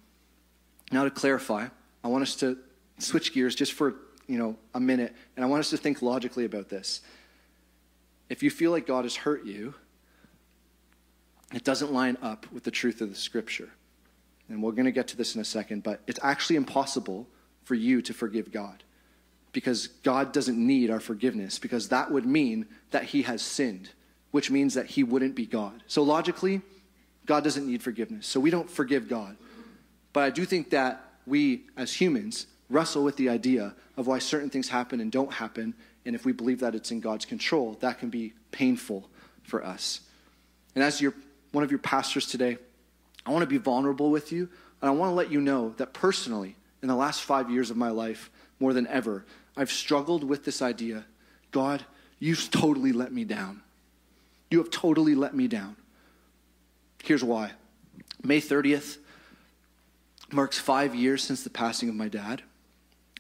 [0.93, 1.67] Now, to clarify,
[2.05, 2.59] I want us to
[2.99, 3.97] switch gears just for
[4.29, 7.01] you know a minute, and I want us to think logically about this.
[8.29, 9.75] If you feel like God has hurt you,
[11.53, 13.71] it doesn't line up with the truth of the Scripture.
[14.49, 17.27] And we're going to get to this in a second, but it's actually impossible
[17.65, 18.85] for you to forgive God
[19.53, 23.91] because God doesn't need our forgiveness because that would mean that he has sinned,
[24.33, 25.83] which means that he wouldn't be God.
[25.87, 26.61] So logically,
[27.27, 28.27] God doesn't need forgiveness.
[28.27, 29.37] So we don't forgive God.
[30.13, 34.51] But I do think that we as humans wrestle with the idea of why certain
[34.51, 35.75] things happen and don't happen.
[36.05, 39.09] And if we believe that it's in God's control, that can be painful
[39.43, 40.01] for us.
[40.75, 41.15] And as your,
[41.53, 42.59] one of your pastors today,
[43.27, 44.49] I want to be vulnerable with you.
[44.83, 47.77] And I want to let you know that personally, in the last five years of
[47.77, 49.25] my life, more than ever,
[49.57, 51.05] I've struggled with this idea
[51.51, 51.85] God,
[52.19, 53.63] you've totally let me down.
[54.51, 55.77] You have totally let me down.
[57.05, 57.53] Here's why
[58.23, 58.97] May 30th
[60.33, 62.43] marks five years since the passing of my dad,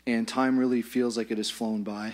[0.06, 2.08] and time really feels like it has flown by.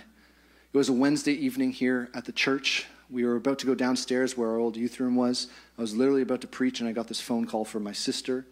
[0.73, 2.87] It was a Wednesday evening here at the church.
[3.09, 5.47] We were about to go downstairs where our old youth room was.
[5.79, 8.47] I was literally about to preach, and I got this phone call from my sister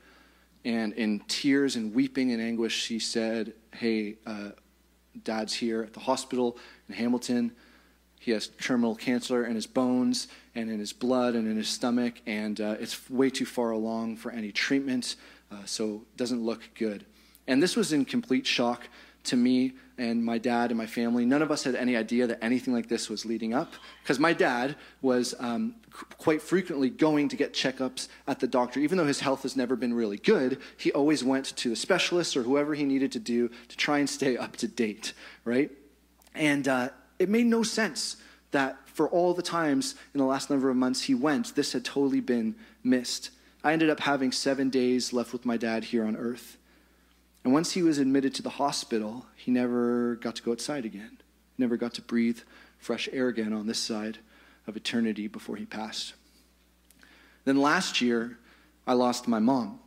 [0.65, 4.51] and in tears and weeping and anguish, she said, Hey, uh,
[5.25, 7.53] dad's here at the hospital in Hamilton.
[8.21, 12.15] He has terminal cancer in his bones and in his blood and in his stomach,
[12.27, 15.15] and uh, it's way too far along for any treatment,
[15.53, 17.05] uh, so it doesn't look good.
[17.47, 18.89] And this was in complete shock
[19.25, 21.25] to me and my dad and my family.
[21.25, 24.33] None of us had any idea that anything like this was leading up because my
[24.33, 25.75] dad was um,
[26.19, 28.81] quite frequently going to get checkups at the doctor.
[28.81, 32.37] Even though his health has never been really good, he always went to the specialist
[32.37, 35.13] or whoever he needed to do to try and stay up to date,
[35.45, 35.71] right?
[36.35, 38.17] And uh, it made no sense
[38.51, 41.85] that for all the times in the last number of months he went, this had
[41.85, 43.31] totally been missed.
[43.63, 46.57] I ended up having seven days left with my dad here on earth.
[47.45, 51.19] And once he was admitted to the hospital, he never got to go outside again,
[51.57, 52.41] never got to breathe
[52.79, 54.19] fresh air again on this side
[54.67, 56.15] of eternity before he passed.
[57.45, 58.39] Then last year,
[58.87, 59.81] I lost my mom.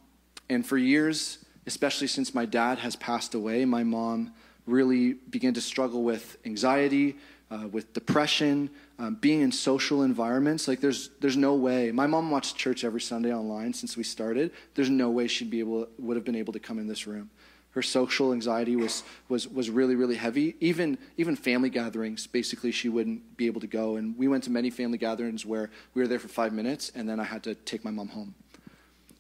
[0.50, 4.34] And for years, especially since my dad has passed away, my mom
[4.66, 7.18] really began to struggle with anxiety,
[7.52, 10.68] uh, with depression, um, being in social environments.
[10.68, 11.92] Like there's there's no way.
[11.92, 14.52] My mom watched church every Sunday online since we started.
[14.74, 17.30] There's no way she'd be able would have been able to come in this room
[17.72, 20.56] her social anxiety was, was, was really, really heavy.
[20.60, 23.96] Even, even family gatherings, basically, she wouldn't be able to go.
[23.96, 27.08] And we went to many family gatherings where we were there for five minutes, and
[27.08, 28.36] then I had to take my mom home.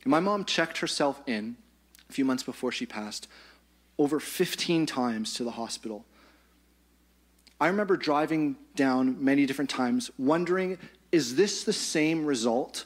[0.03, 1.55] And my mom checked herself in
[2.09, 3.27] a few months before she passed
[3.97, 6.05] over 15 times to the hospital.
[7.62, 10.80] I remember driving down many different times, wondering
[11.12, 12.86] is this the same result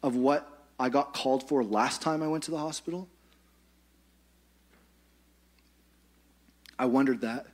[0.00, 3.08] of what I got called for last time I went to the hospital?
[6.78, 7.46] I wondered that.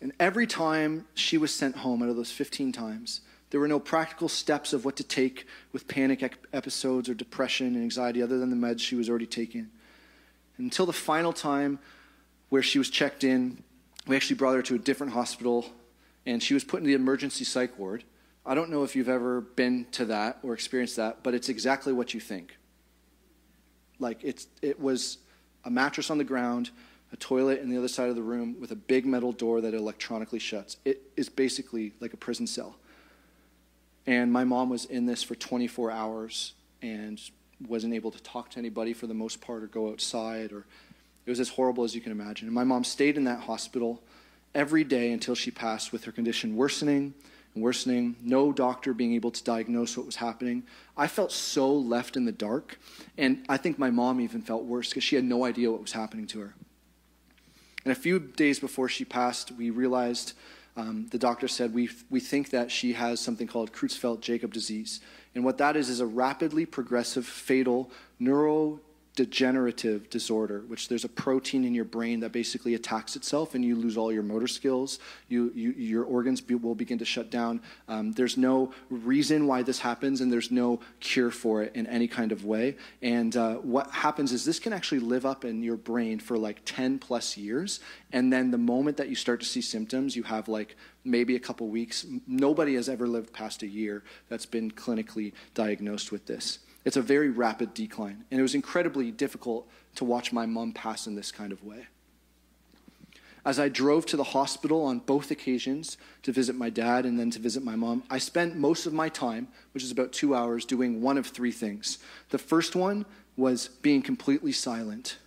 [0.00, 3.80] And every time she was sent home, out of those 15 times, there were no
[3.80, 8.48] practical steps of what to take with panic episodes or depression and anxiety other than
[8.48, 9.68] the meds she was already taking.
[10.56, 11.78] Until the final time
[12.48, 13.62] where she was checked in,
[14.06, 15.66] we actually brought her to a different hospital
[16.24, 18.04] and she was put in the emergency psych ward.
[18.44, 21.92] I don't know if you've ever been to that or experienced that, but it's exactly
[21.92, 22.56] what you think.
[23.98, 25.18] Like it's, it was
[25.64, 26.70] a mattress on the ground,
[27.12, 29.74] a toilet in the other side of the room with a big metal door that
[29.74, 30.76] electronically shuts.
[30.84, 32.76] It is basically like a prison cell.
[34.06, 37.20] And my mom was in this for 24 hours and
[37.66, 40.66] wasn't able to talk to anybody for the most part or go outside or
[41.26, 42.46] it was as horrible as you can imagine.
[42.46, 44.00] And my mom stayed in that hospital
[44.56, 47.14] every day until she passed with her condition worsening,
[47.54, 50.64] and worsening, no doctor being able to diagnose what was happening.
[50.96, 52.78] I felt so left in the dark.
[53.18, 55.92] And I think my mom even felt worse because she had no idea what was
[55.92, 56.54] happening to her.
[57.84, 60.32] And a few days before she passed, we realized
[60.76, 65.00] um, the doctor said, we, we think that she has something called Creutzfeldt Jakob disease.
[65.34, 68.80] And what that is, is a rapidly progressive, fatal neuro
[69.16, 73.74] degenerative disorder, which there's a protein in your brain that basically attacks itself and you
[73.74, 75.00] lose all your motor skills.
[75.28, 77.62] You, you, your organs be, will begin to shut down.
[77.88, 82.06] Um, there's no reason why this happens and there's no cure for it in any
[82.06, 82.76] kind of way.
[83.00, 86.60] And uh, what happens is this can actually live up in your brain for like
[86.66, 87.80] 10 plus years.
[88.12, 91.40] And then the moment that you start to see symptoms, you have like maybe a
[91.40, 92.04] couple weeks.
[92.26, 96.58] Nobody has ever lived past a year that's been clinically diagnosed with this.
[96.86, 98.24] It's a very rapid decline.
[98.30, 101.88] And it was incredibly difficult to watch my mom pass in this kind of way.
[103.44, 107.30] As I drove to the hospital on both occasions to visit my dad and then
[107.32, 110.64] to visit my mom, I spent most of my time, which is about two hours,
[110.64, 111.98] doing one of three things.
[112.30, 113.04] The first one
[113.36, 115.18] was being completely silent,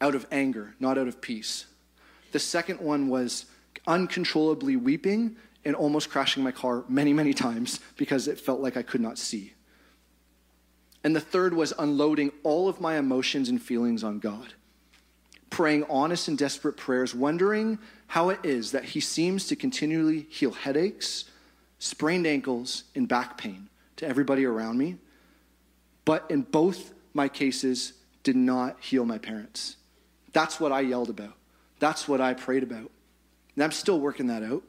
[0.00, 1.66] out of anger, not out of peace.
[2.32, 3.46] The second one was
[3.86, 5.36] uncontrollably weeping
[5.68, 9.18] and almost crashing my car many, many times because it felt like I could not
[9.18, 9.52] see.
[11.04, 14.54] And the third was unloading all of my emotions and feelings on God,
[15.50, 20.52] praying honest and desperate prayers, wondering how it is that He seems to continually heal
[20.52, 21.26] headaches,
[21.78, 24.96] sprained ankles, and back pain to everybody around me,
[26.06, 27.92] but in both my cases,
[28.22, 29.76] did not heal my parents.
[30.32, 31.34] That's what I yelled about.
[31.78, 32.90] That's what I prayed about.
[33.54, 34.62] And I'm still working that out.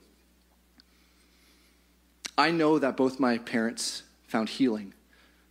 [2.39, 4.93] I know that both my parents found healing.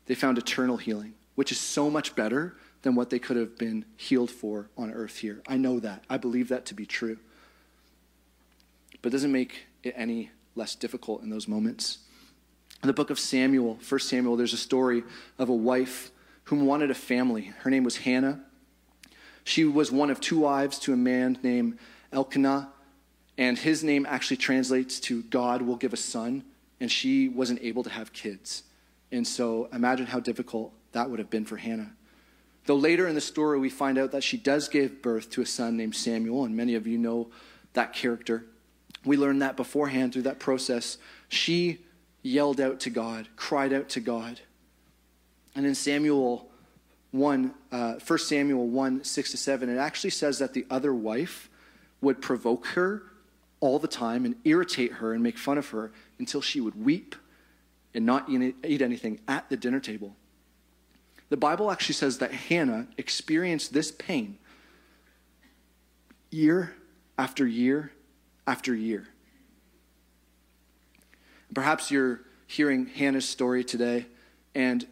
[0.07, 3.85] They found eternal healing, which is so much better than what they could have been
[3.99, 5.43] healed for on earth here.
[5.47, 6.05] I know that.
[6.09, 7.19] I believe that to be true.
[9.03, 11.99] But it doesn't make it any less difficult in those moments.
[12.83, 15.03] In the book of Samuel, 1 Samuel, there's a story
[15.39, 16.11] of a wife
[16.45, 17.53] whom wanted a family.
[17.59, 18.41] Her name was Hannah.
[19.45, 21.79] She was one of two wives to a man named
[22.15, 22.73] Elkanah,
[23.37, 26.45] and his name actually translates to God will give a son
[26.81, 28.65] and she wasn't able to have kids.
[29.11, 31.93] And so imagine how difficult that would have been for Hannah.
[32.67, 35.47] Though later in the story, we find out that she does give birth to a
[35.47, 37.31] son named Samuel, and many of you know
[37.73, 38.45] that character.
[39.05, 40.99] We learned that beforehand through that process.
[41.29, 41.79] She
[42.23, 44.41] yelled out to God, cried out to God.
[45.55, 46.51] And in Samuel
[47.13, 51.49] 1, uh, 1 Samuel 1, 6 to 7, it actually says that the other wife
[52.03, 53.03] would provoke her
[53.61, 57.15] all the time and irritate her and make fun of her until she would weep
[57.95, 60.15] and not eat anything at the dinner table.
[61.31, 64.39] The Bible actually says that Hannah experienced this pain
[66.31, 66.75] year
[67.19, 67.93] after year
[68.47, 69.09] after year.
[71.55, 74.07] Perhaps you're hearing Hannah's story today,
[74.55, 74.87] and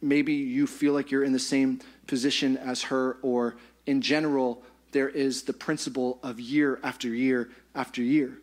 [0.00, 3.56] maybe you feel like you're in the same position as her, or
[3.86, 8.38] in general, there is the principle of year after year after year.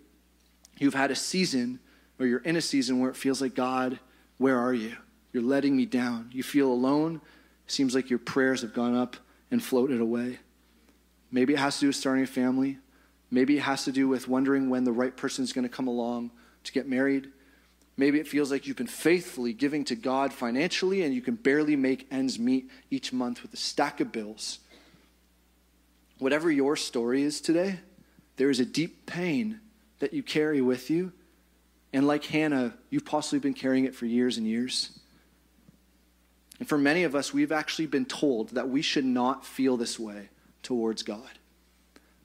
[0.78, 1.80] You've had a season,
[2.20, 3.99] or you're in a season where it feels like, God,
[4.38, 4.95] where are you?
[5.34, 6.30] You're letting me down.
[6.32, 7.22] You feel alone.
[7.68, 9.18] Seems like your prayers have gone up
[9.51, 10.39] and floated away.
[11.32, 12.78] Maybe it has to do with starting a family.
[13.32, 15.88] Maybe it has to do with wondering when the right person is going to come
[15.88, 16.32] along
[16.63, 17.32] to get married.
[17.97, 21.76] Maybe it feels like you've been faithfully giving to God financially and you can barely
[21.76, 24.59] make ends meet each month with a stack of bills.
[26.20, 27.80] Whatever your story is today,
[28.38, 29.59] there is a deep pain
[29.99, 31.13] that you carry with you.
[31.96, 35.00] And like Hannah, you've possibly been carrying it for years and years.
[36.60, 39.98] And for many of us, we've actually been told that we should not feel this
[39.98, 40.28] way
[40.62, 41.30] towards God.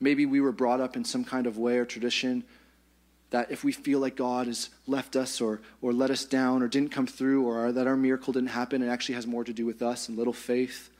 [0.01, 2.43] Maybe we were brought up in some kind of way or tradition
[3.31, 6.66] that if we feel like God has left us or, or let us down or
[6.66, 9.66] didn't come through or that our miracle didn't happen, it actually has more to do
[9.66, 10.91] with us and little faith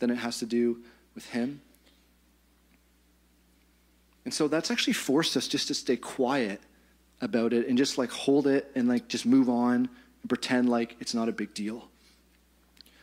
[0.00, 0.78] than it has to do
[1.14, 1.60] with Him.
[4.24, 6.60] And so that's actually forced us just to stay quiet
[7.20, 9.88] about it and just like hold it and like just move on
[10.22, 11.88] and pretend like it's not a big deal.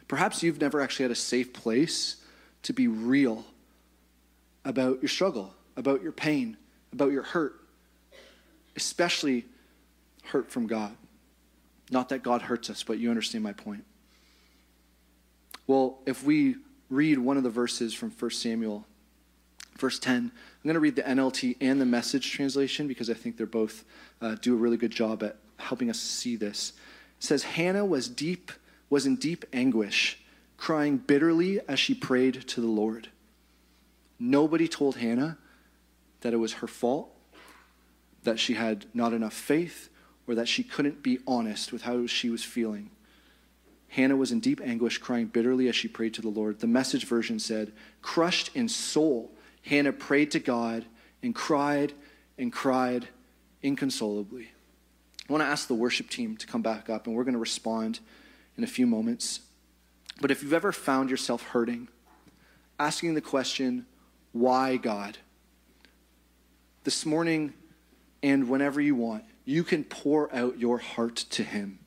[0.08, 2.18] Perhaps you've never actually had a safe place
[2.64, 3.46] to be real
[4.66, 6.58] about your struggle, about your pain,
[6.92, 7.60] about your hurt,
[8.76, 9.46] especially
[10.26, 10.96] hurt from God.
[11.90, 13.84] Not that God hurts us, but you understand my point.
[15.68, 16.56] Well, if we
[16.90, 18.86] read one of the verses from 1 Samuel
[19.78, 20.16] verse 10.
[20.16, 20.32] I'm
[20.64, 23.84] going to read the NLT and the message translation because I think they're both
[24.22, 26.74] uh, do a really good job at helping us see this.
[27.18, 28.52] It says, Hannah was deep,
[28.90, 30.20] was in deep anguish,
[30.58, 33.10] crying bitterly as she prayed to the Lord.
[34.20, 35.38] Nobody told Hannah
[36.22, 37.10] that it was her fault,
[38.24, 39.90] that she had not enough faith
[40.28, 42.90] or that she couldn't be honest with how she was feeling.
[43.90, 46.60] Hannah was in deep anguish, crying bitterly as she prayed to the Lord.
[46.60, 49.33] The message version said, Crushed in soul,
[49.64, 50.86] Hannah prayed to God
[51.22, 51.94] and cried
[52.38, 53.08] and cried
[53.62, 54.50] inconsolably.
[55.28, 57.40] I want to ask the worship team to come back up, and we're going to
[57.40, 58.00] respond
[58.58, 59.40] in a few moments.
[60.22, 61.88] But if you've ever found yourself hurting,
[62.78, 63.86] asking the question,
[64.34, 65.18] why God?
[66.84, 67.54] This morning
[68.22, 71.80] and whenever you want, you can pour out your heart to Him.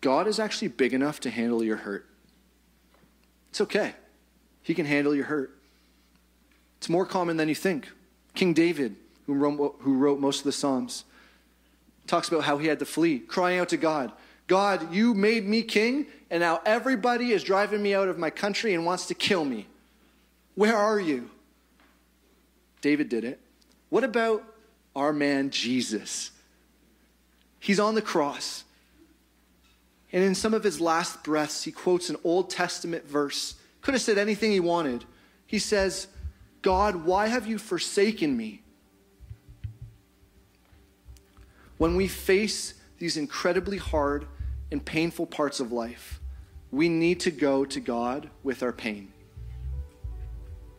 [0.00, 2.06] God is actually big enough to handle your hurt.
[3.50, 3.94] It's okay.
[4.62, 5.56] He can handle your hurt.
[6.78, 7.88] It's more common than you think.
[8.34, 8.96] King David,
[9.26, 11.04] who wrote, most of the Psalms,
[12.06, 14.12] talks about how he had to flee, crying out to God
[14.46, 18.74] God, you made me king, and now everybody is driving me out of my country
[18.74, 19.66] and wants to kill me.
[20.56, 21.30] Where are you?
[22.82, 23.40] David did it.
[23.88, 24.44] What about
[24.94, 26.32] our man Jesus?
[27.60, 28.64] He's on the cross.
[30.12, 33.54] And in some of his last breaths, he quotes an Old Testament verse.
[33.82, 35.04] Could have said anything he wanted.
[35.46, 36.06] He says,
[36.62, 38.62] God, why have you forsaken me?
[41.78, 44.26] When we face these incredibly hard
[44.70, 46.20] and painful parts of life,
[46.70, 49.12] we need to go to God with our pain.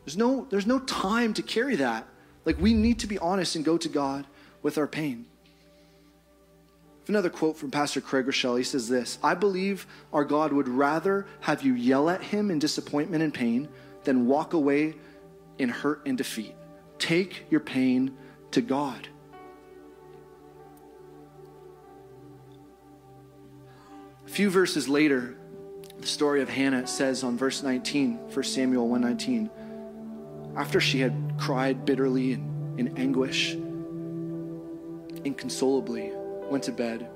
[0.04, 2.08] There's no, there's no time to carry that.
[2.44, 4.26] Like, we need to be honest and go to God
[4.62, 5.26] with our pain.
[7.06, 8.56] Another quote from Pastor Craig Groeschel.
[8.56, 12.58] He says this I believe our God would rather have you yell at him in
[12.58, 13.68] disappointment and pain
[14.04, 14.94] than walk away
[15.58, 16.54] in hurt and defeat.
[16.98, 18.16] Take your pain
[18.52, 19.08] to God.
[24.26, 25.36] A few verses later,
[26.00, 29.50] the story of Hannah says on verse 19, 1 Samuel 119,
[30.56, 33.54] after she had cried bitterly and in anguish,
[35.24, 36.10] inconsolably,
[36.50, 37.08] went to bed.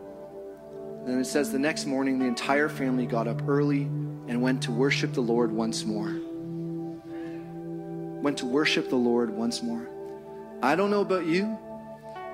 [1.05, 4.73] Then it says the next morning, the entire family got up early and went to
[4.73, 6.15] worship the Lord once more.
[8.23, 9.89] Went to worship the Lord once more.
[10.63, 11.57] I don't know about you,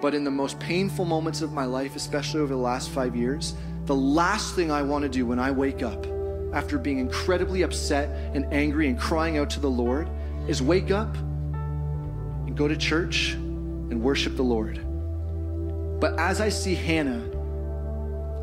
[0.00, 3.54] but in the most painful moments of my life, especially over the last five years,
[3.84, 6.06] the last thing I want to do when I wake up
[6.52, 10.08] after being incredibly upset and angry and crying out to the Lord
[10.48, 14.83] is wake up and go to church and worship the Lord.
[16.04, 17.24] But as I see Hannah,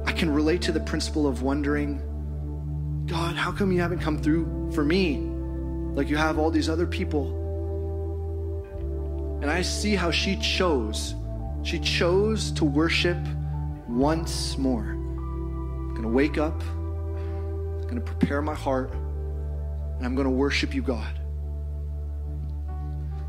[0.07, 2.01] I can relate to the principle of wondering,
[3.05, 5.19] God, how come you haven't come through for me
[5.93, 7.37] like you have all these other people?
[9.43, 11.13] And I see how she chose.
[11.61, 13.19] She chose to worship
[13.87, 14.81] once more.
[14.81, 20.31] I'm going to wake up, I'm going to prepare my heart, and I'm going to
[20.31, 21.13] worship you, God.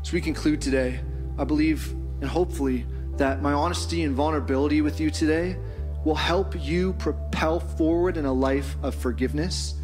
[0.01, 1.01] So we conclude today.
[1.37, 2.87] I believe and hopefully
[3.17, 5.57] that my honesty and vulnerability with you today
[6.03, 9.75] will help you propel forward in a life of forgiveness.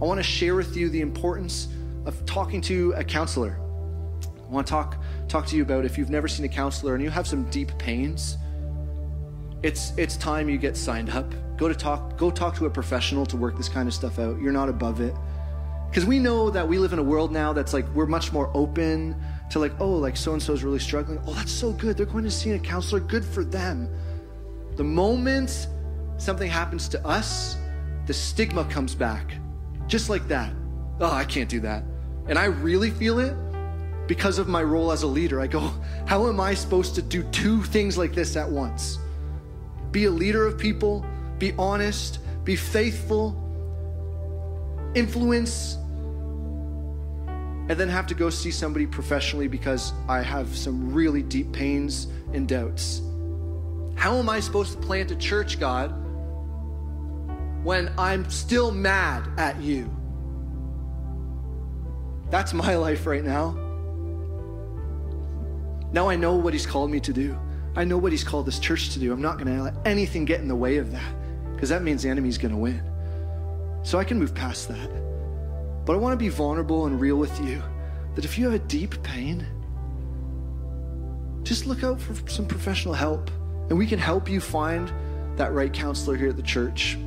[0.00, 1.68] I want to share with you the importance
[2.04, 3.58] of talking to a counselor.
[4.22, 7.02] I want to talk talk to you about if you've never seen a counselor and
[7.02, 8.38] you have some deep pains.
[9.62, 11.34] It's it's time you get signed up.
[11.56, 14.40] Go to talk go talk to a professional to work this kind of stuff out.
[14.40, 15.14] You're not above it.
[15.90, 18.50] Because we know that we live in a world now that's like we're much more
[18.54, 19.16] open
[19.50, 21.20] to like, oh, like so and so is really struggling.
[21.26, 21.96] Oh, that's so good.
[21.96, 23.00] They're going to see a counselor.
[23.00, 23.88] Good for them.
[24.76, 25.68] The moment
[26.18, 27.56] something happens to us,
[28.06, 29.32] the stigma comes back.
[29.86, 30.52] Just like that.
[31.00, 31.84] Oh, I can't do that.
[32.26, 33.34] And I really feel it
[34.06, 35.40] because of my role as a leader.
[35.40, 35.60] I go,
[36.06, 38.98] how am I supposed to do two things like this at once?
[39.92, 41.06] Be a leader of people,
[41.38, 43.36] be honest, be faithful,
[44.94, 45.78] influence,
[47.68, 52.06] and then have to go see somebody professionally because I have some really deep pains
[52.32, 53.02] and doubts.
[53.94, 55.88] How am I supposed to plant a church, God,
[57.62, 59.94] when I'm still mad at you?
[62.30, 63.52] That's my life right now.
[65.92, 67.36] Now I know what He's called me to do.
[67.76, 69.12] I know what He's called this church to do.
[69.12, 71.14] I'm not going to let anything get in the way of that
[71.54, 72.82] because that means the enemy's going to win.
[73.82, 75.07] So I can move past that.
[75.88, 77.62] But I want to be vulnerable and real with you
[78.14, 79.46] that if you have a deep pain,
[81.44, 83.30] just look out for some professional help
[83.70, 84.92] and we can help you find
[85.38, 86.98] that right counselor here at the church.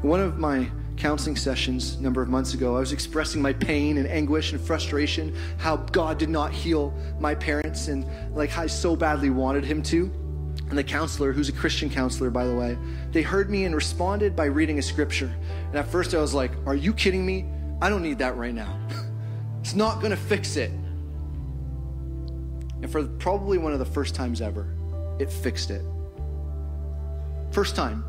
[0.00, 3.98] One of my counseling sessions a number of months ago, I was expressing my pain
[3.98, 8.04] and anguish and frustration, how God did not heal my parents and
[8.34, 10.10] like I so badly wanted him to.
[10.72, 12.78] And the counselor, who's a Christian counselor, by the way,
[13.10, 15.30] they heard me and responded by reading a scripture.
[15.66, 17.44] And at first I was like, Are you kidding me?
[17.82, 18.80] I don't need that right now.
[19.60, 20.70] it's not going to fix it.
[22.80, 24.74] And for probably one of the first times ever,
[25.18, 25.84] it fixed it.
[27.50, 28.02] First time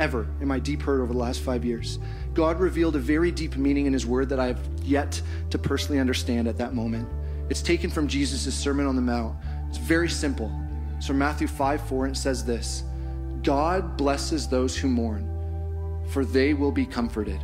[0.00, 2.00] ever in my deep hurt over the last five years.
[2.32, 6.48] God revealed a very deep meaning in His Word that I've yet to personally understand
[6.48, 7.08] at that moment.
[7.48, 9.36] It's taken from Jesus' Sermon on the Mount.
[9.68, 10.52] It's very simple.
[11.00, 12.84] From Matthew 5 4, it says this
[13.42, 15.28] God blesses those who mourn,
[16.08, 17.40] for they will be comforted.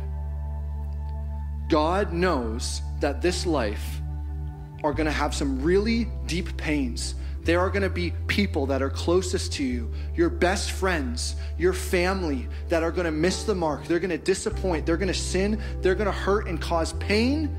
[1.69, 4.01] God knows that this life
[4.83, 7.15] are going to have some really deep pains.
[7.43, 11.73] There are going to be people that are closest to you, your best friends, your
[11.73, 13.85] family, that are going to miss the mark.
[13.85, 14.85] They're going to disappoint.
[14.85, 15.61] They're going to sin.
[15.81, 17.55] They're going to hurt and cause pain.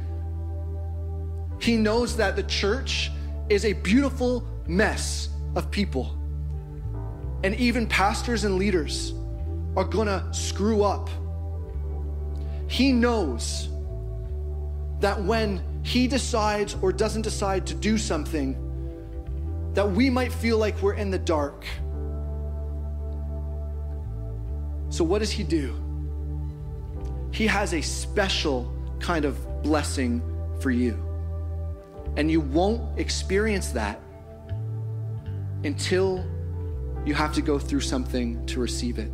[1.61, 3.11] He knows that the church
[3.49, 6.19] is a beautiful mess of people.
[7.45, 9.15] And even pastors and leaders
[9.77, 11.09] are to screw up.
[12.69, 13.69] He knows
[15.01, 18.57] that when he decides or doesn't decide to do something,
[19.75, 21.65] that we might feel like we're in the dark.
[24.91, 25.75] So, what does he do?
[27.33, 30.23] He has a special kind of blessing
[30.61, 31.03] for you.
[32.17, 34.01] And you won't experience that
[35.65, 36.25] until
[37.05, 39.11] you have to go through something to receive it.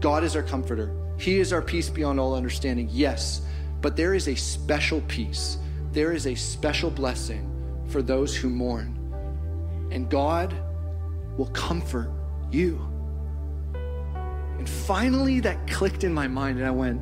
[0.00, 0.94] God is our comforter.
[1.18, 2.88] He is our peace beyond all understanding.
[2.90, 3.42] Yes,
[3.80, 5.58] but there is a special peace,
[5.92, 7.48] there is a special blessing
[7.88, 8.98] for those who mourn.
[9.90, 10.54] And God
[11.36, 12.10] will comfort
[12.50, 12.80] you.
[14.58, 17.00] And finally, that clicked in my mind, and I went,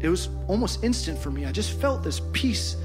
[0.00, 1.44] it was almost instant for me.
[1.44, 2.76] I just felt this peace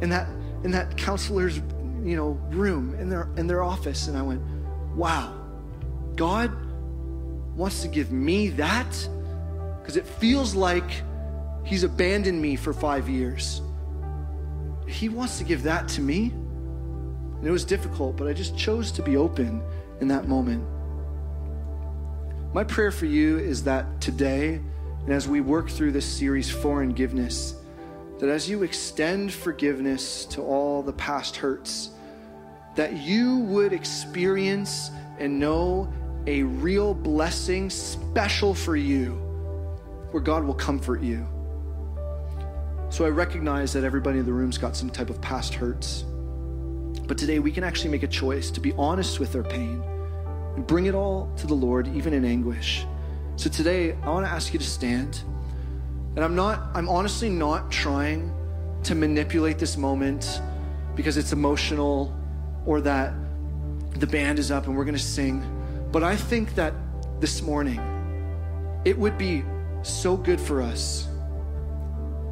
[0.00, 0.28] in that
[0.64, 1.60] in that counselor's
[2.04, 4.42] you know room in their in their office, and I went,
[4.94, 5.34] wow,
[6.14, 6.52] God
[7.56, 9.08] wants to give me that
[9.80, 11.02] because it feels like
[11.64, 13.62] He's abandoned me for five years.
[14.86, 16.30] He wants to give that to me.
[16.30, 19.62] And it was difficult, but I just chose to be open
[20.00, 20.66] in that moment.
[22.52, 24.60] My prayer for you is that today,
[25.04, 27.54] and as we work through this series, for Forgiveness,
[28.18, 31.90] that as you extend forgiveness to all the past hurts,
[32.74, 35.92] that you would experience and know
[36.26, 39.12] a real blessing special for you,
[40.10, 41.26] where God will comfort you.
[42.90, 46.04] So I recognize that everybody in the room's got some type of past hurts.
[47.06, 49.82] But today we can actually make a choice to be honest with our pain
[50.56, 52.86] and bring it all to the Lord, even in anguish.
[53.36, 55.22] So today I want to ask you to stand.
[56.14, 58.32] And I'm not, I'm honestly not trying
[58.84, 60.40] to manipulate this moment
[60.94, 62.14] because it's emotional
[62.66, 63.12] or that
[63.96, 65.42] the band is up and we're going to sing.
[65.92, 66.74] But I think that
[67.20, 67.80] this morning
[68.84, 69.44] it would be
[69.82, 71.08] so good for us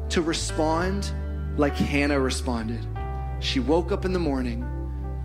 [0.09, 1.11] to respond
[1.57, 2.85] like Hannah responded.
[3.39, 4.65] She woke up in the morning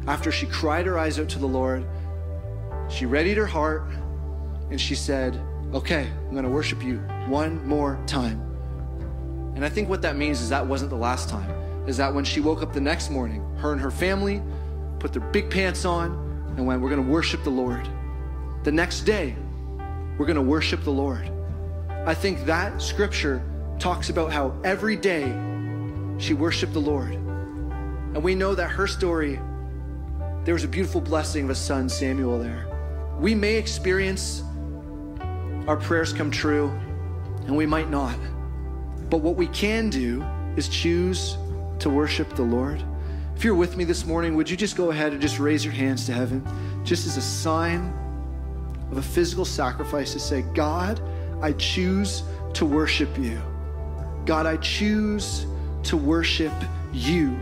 [0.07, 1.87] after she cried her eyes out to the Lord.
[2.89, 3.83] She readied her heart
[4.71, 5.41] and she said,
[5.75, 6.97] Okay, I'm going to worship you
[7.27, 8.41] one more time.
[9.55, 11.51] And I think what that means is that wasn't the last time.
[11.87, 14.43] Is that when she woke up the next morning, her and her family
[14.99, 16.13] put their big pants on
[16.57, 17.89] and went, We're going to worship the Lord.
[18.65, 19.37] The next day,
[20.19, 21.31] we're going to worship the Lord.
[22.07, 23.43] I think that scripture
[23.79, 25.27] talks about how every day
[26.19, 27.13] she worshiped the Lord.
[27.13, 29.39] And we know that her story,
[30.45, 32.67] there was a beautiful blessing of a son, Samuel, there.
[33.21, 34.43] We may experience
[35.69, 36.69] our prayers come true,
[37.47, 38.17] and we might not.
[39.11, 40.25] But what we can do
[40.57, 41.37] is choose
[41.79, 42.83] to worship the Lord.
[43.39, 45.73] If you're with me this morning, would you just go ahead and just raise your
[45.73, 46.45] hands to heaven,
[46.83, 47.97] just as a sign
[48.91, 51.01] of a physical sacrifice to say, God,
[51.41, 52.25] I choose
[52.55, 53.41] to worship you.
[54.27, 55.47] God, I choose
[55.85, 56.53] to worship
[56.93, 57.39] you.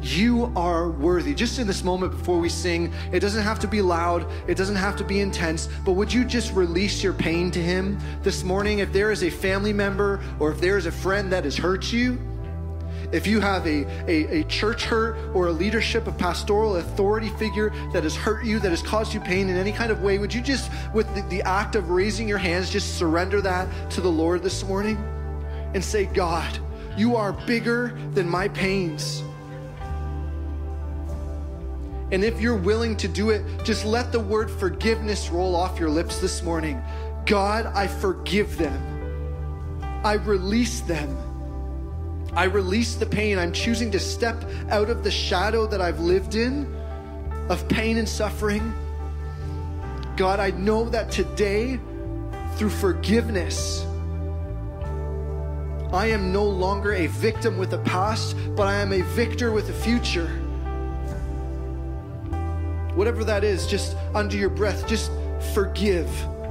[0.00, 1.34] You are worthy.
[1.34, 4.76] Just in this moment before we sing, it doesn't have to be loud, it doesn't
[4.76, 8.78] have to be intense, but would you just release your pain to Him this morning?
[8.78, 11.92] If there is a family member or if there is a friend that has hurt
[11.92, 12.20] you,
[13.12, 17.70] if you have a, a, a, church hurt or a leadership, a pastoral authority figure
[17.92, 20.32] that has hurt you, that has caused you pain in any kind of way, would
[20.32, 24.10] you just, with the, the act of raising your hands, just surrender that to the
[24.10, 24.96] Lord this morning?
[25.74, 26.58] and say, God,
[26.96, 29.22] you are bigger than my pains.
[32.12, 35.90] And if you're willing to do it, just let the word forgiveness roll off your
[35.90, 36.82] lips this morning.
[37.24, 39.80] God, I forgive them.
[40.04, 41.16] I release them.
[42.32, 43.38] I release the pain.
[43.38, 46.72] I'm choosing to step out of the shadow that I've lived in
[47.48, 48.72] of pain and suffering.
[50.16, 51.80] God, I know that today,
[52.56, 53.84] through forgiveness,
[55.92, 59.68] I am no longer a victim with a past, but I am a victor with
[59.70, 60.28] a future.
[62.94, 65.10] Whatever that is, just under your breath, just
[65.52, 66.08] forgive,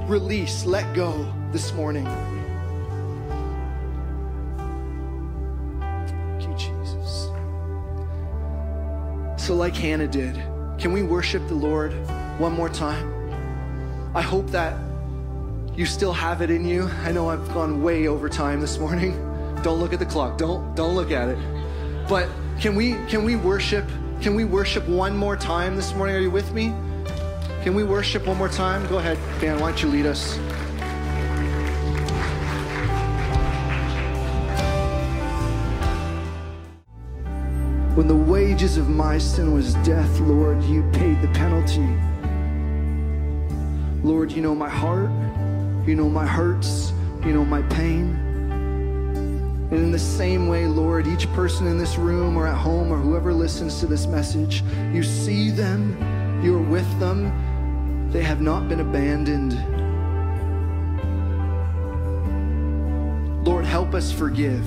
[0.10, 2.06] release, let go this morning.
[9.50, 10.36] So, like Hannah did,
[10.78, 11.92] can we worship the Lord
[12.40, 13.12] one more time?
[14.14, 14.80] I hope that
[15.76, 16.84] you still have it in you.
[17.04, 19.14] I know I've gone way over time this morning.
[19.64, 20.38] Don't look at the clock.
[20.38, 21.40] Don't don't look at it.
[22.08, 22.30] But
[22.60, 23.90] can we can we worship?
[24.22, 26.16] Can we worship one more time this morning?
[26.16, 26.72] Are you with me?
[27.64, 28.86] Can we worship one more time?
[28.86, 29.60] Go ahead, Dan.
[29.60, 30.38] Why don't you lead us?
[38.00, 41.86] When the wages of my sin was death, Lord, you paid the penalty.
[44.08, 45.10] Lord, you know my heart,
[45.86, 46.94] you know my hurts,
[47.26, 48.16] you know my pain.
[49.70, 52.96] And in the same way, Lord, each person in this room or at home or
[52.96, 58.80] whoever listens to this message, you see them, you're with them, they have not been
[58.80, 59.56] abandoned.
[63.46, 64.64] Lord, help us forgive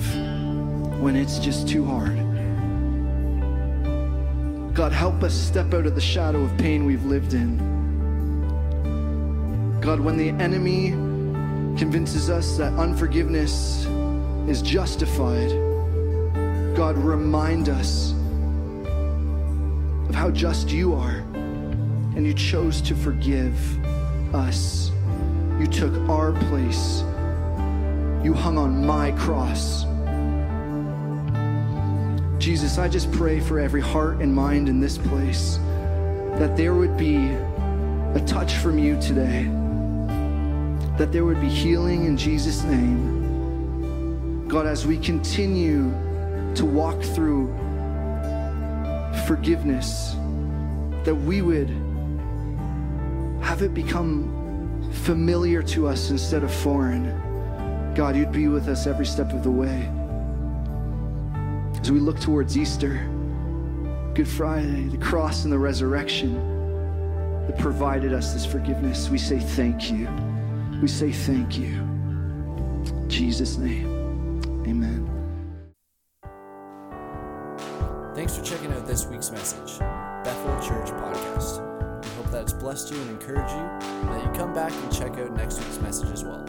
[1.01, 2.32] when it's just too hard.
[4.73, 7.59] God, help us step out of the shadow of pain we've lived in.
[9.81, 10.89] God, when the enemy
[11.77, 13.85] convinces us that unforgiveness
[14.47, 15.51] is justified,
[16.75, 18.13] God, remind us
[20.09, 21.23] of how just you are.
[22.15, 23.55] And you chose to forgive
[24.33, 24.91] us.
[25.59, 27.01] You took our place.
[28.23, 29.85] You hung on my cross.
[32.43, 35.59] Jesus, I just pray for every heart and mind in this place
[36.35, 39.45] that there would be a touch from you today,
[40.97, 44.45] that there would be healing in Jesus' name.
[44.49, 45.89] God, as we continue
[46.55, 47.47] to walk through
[49.25, 50.17] forgiveness,
[51.05, 51.69] that we would
[53.41, 57.05] have it become familiar to us instead of foreign.
[57.95, 59.89] God, you'd be with us every step of the way.
[61.83, 63.05] As we look towards Easter,
[64.13, 66.33] Good Friday, the cross and the resurrection
[67.45, 70.07] that provided us this forgiveness, we say thank you.
[70.81, 71.73] We say thank you.
[71.73, 73.85] In Jesus' name,
[74.65, 75.09] amen.
[78.15, 82.01] Thanks for checking out this week's message, Bethel Church Podcast.
[82.01, 84.89] We hope that it's blessed you and encouraged you, and that you come back and
[84.89, 86.45] check out next week's message as well.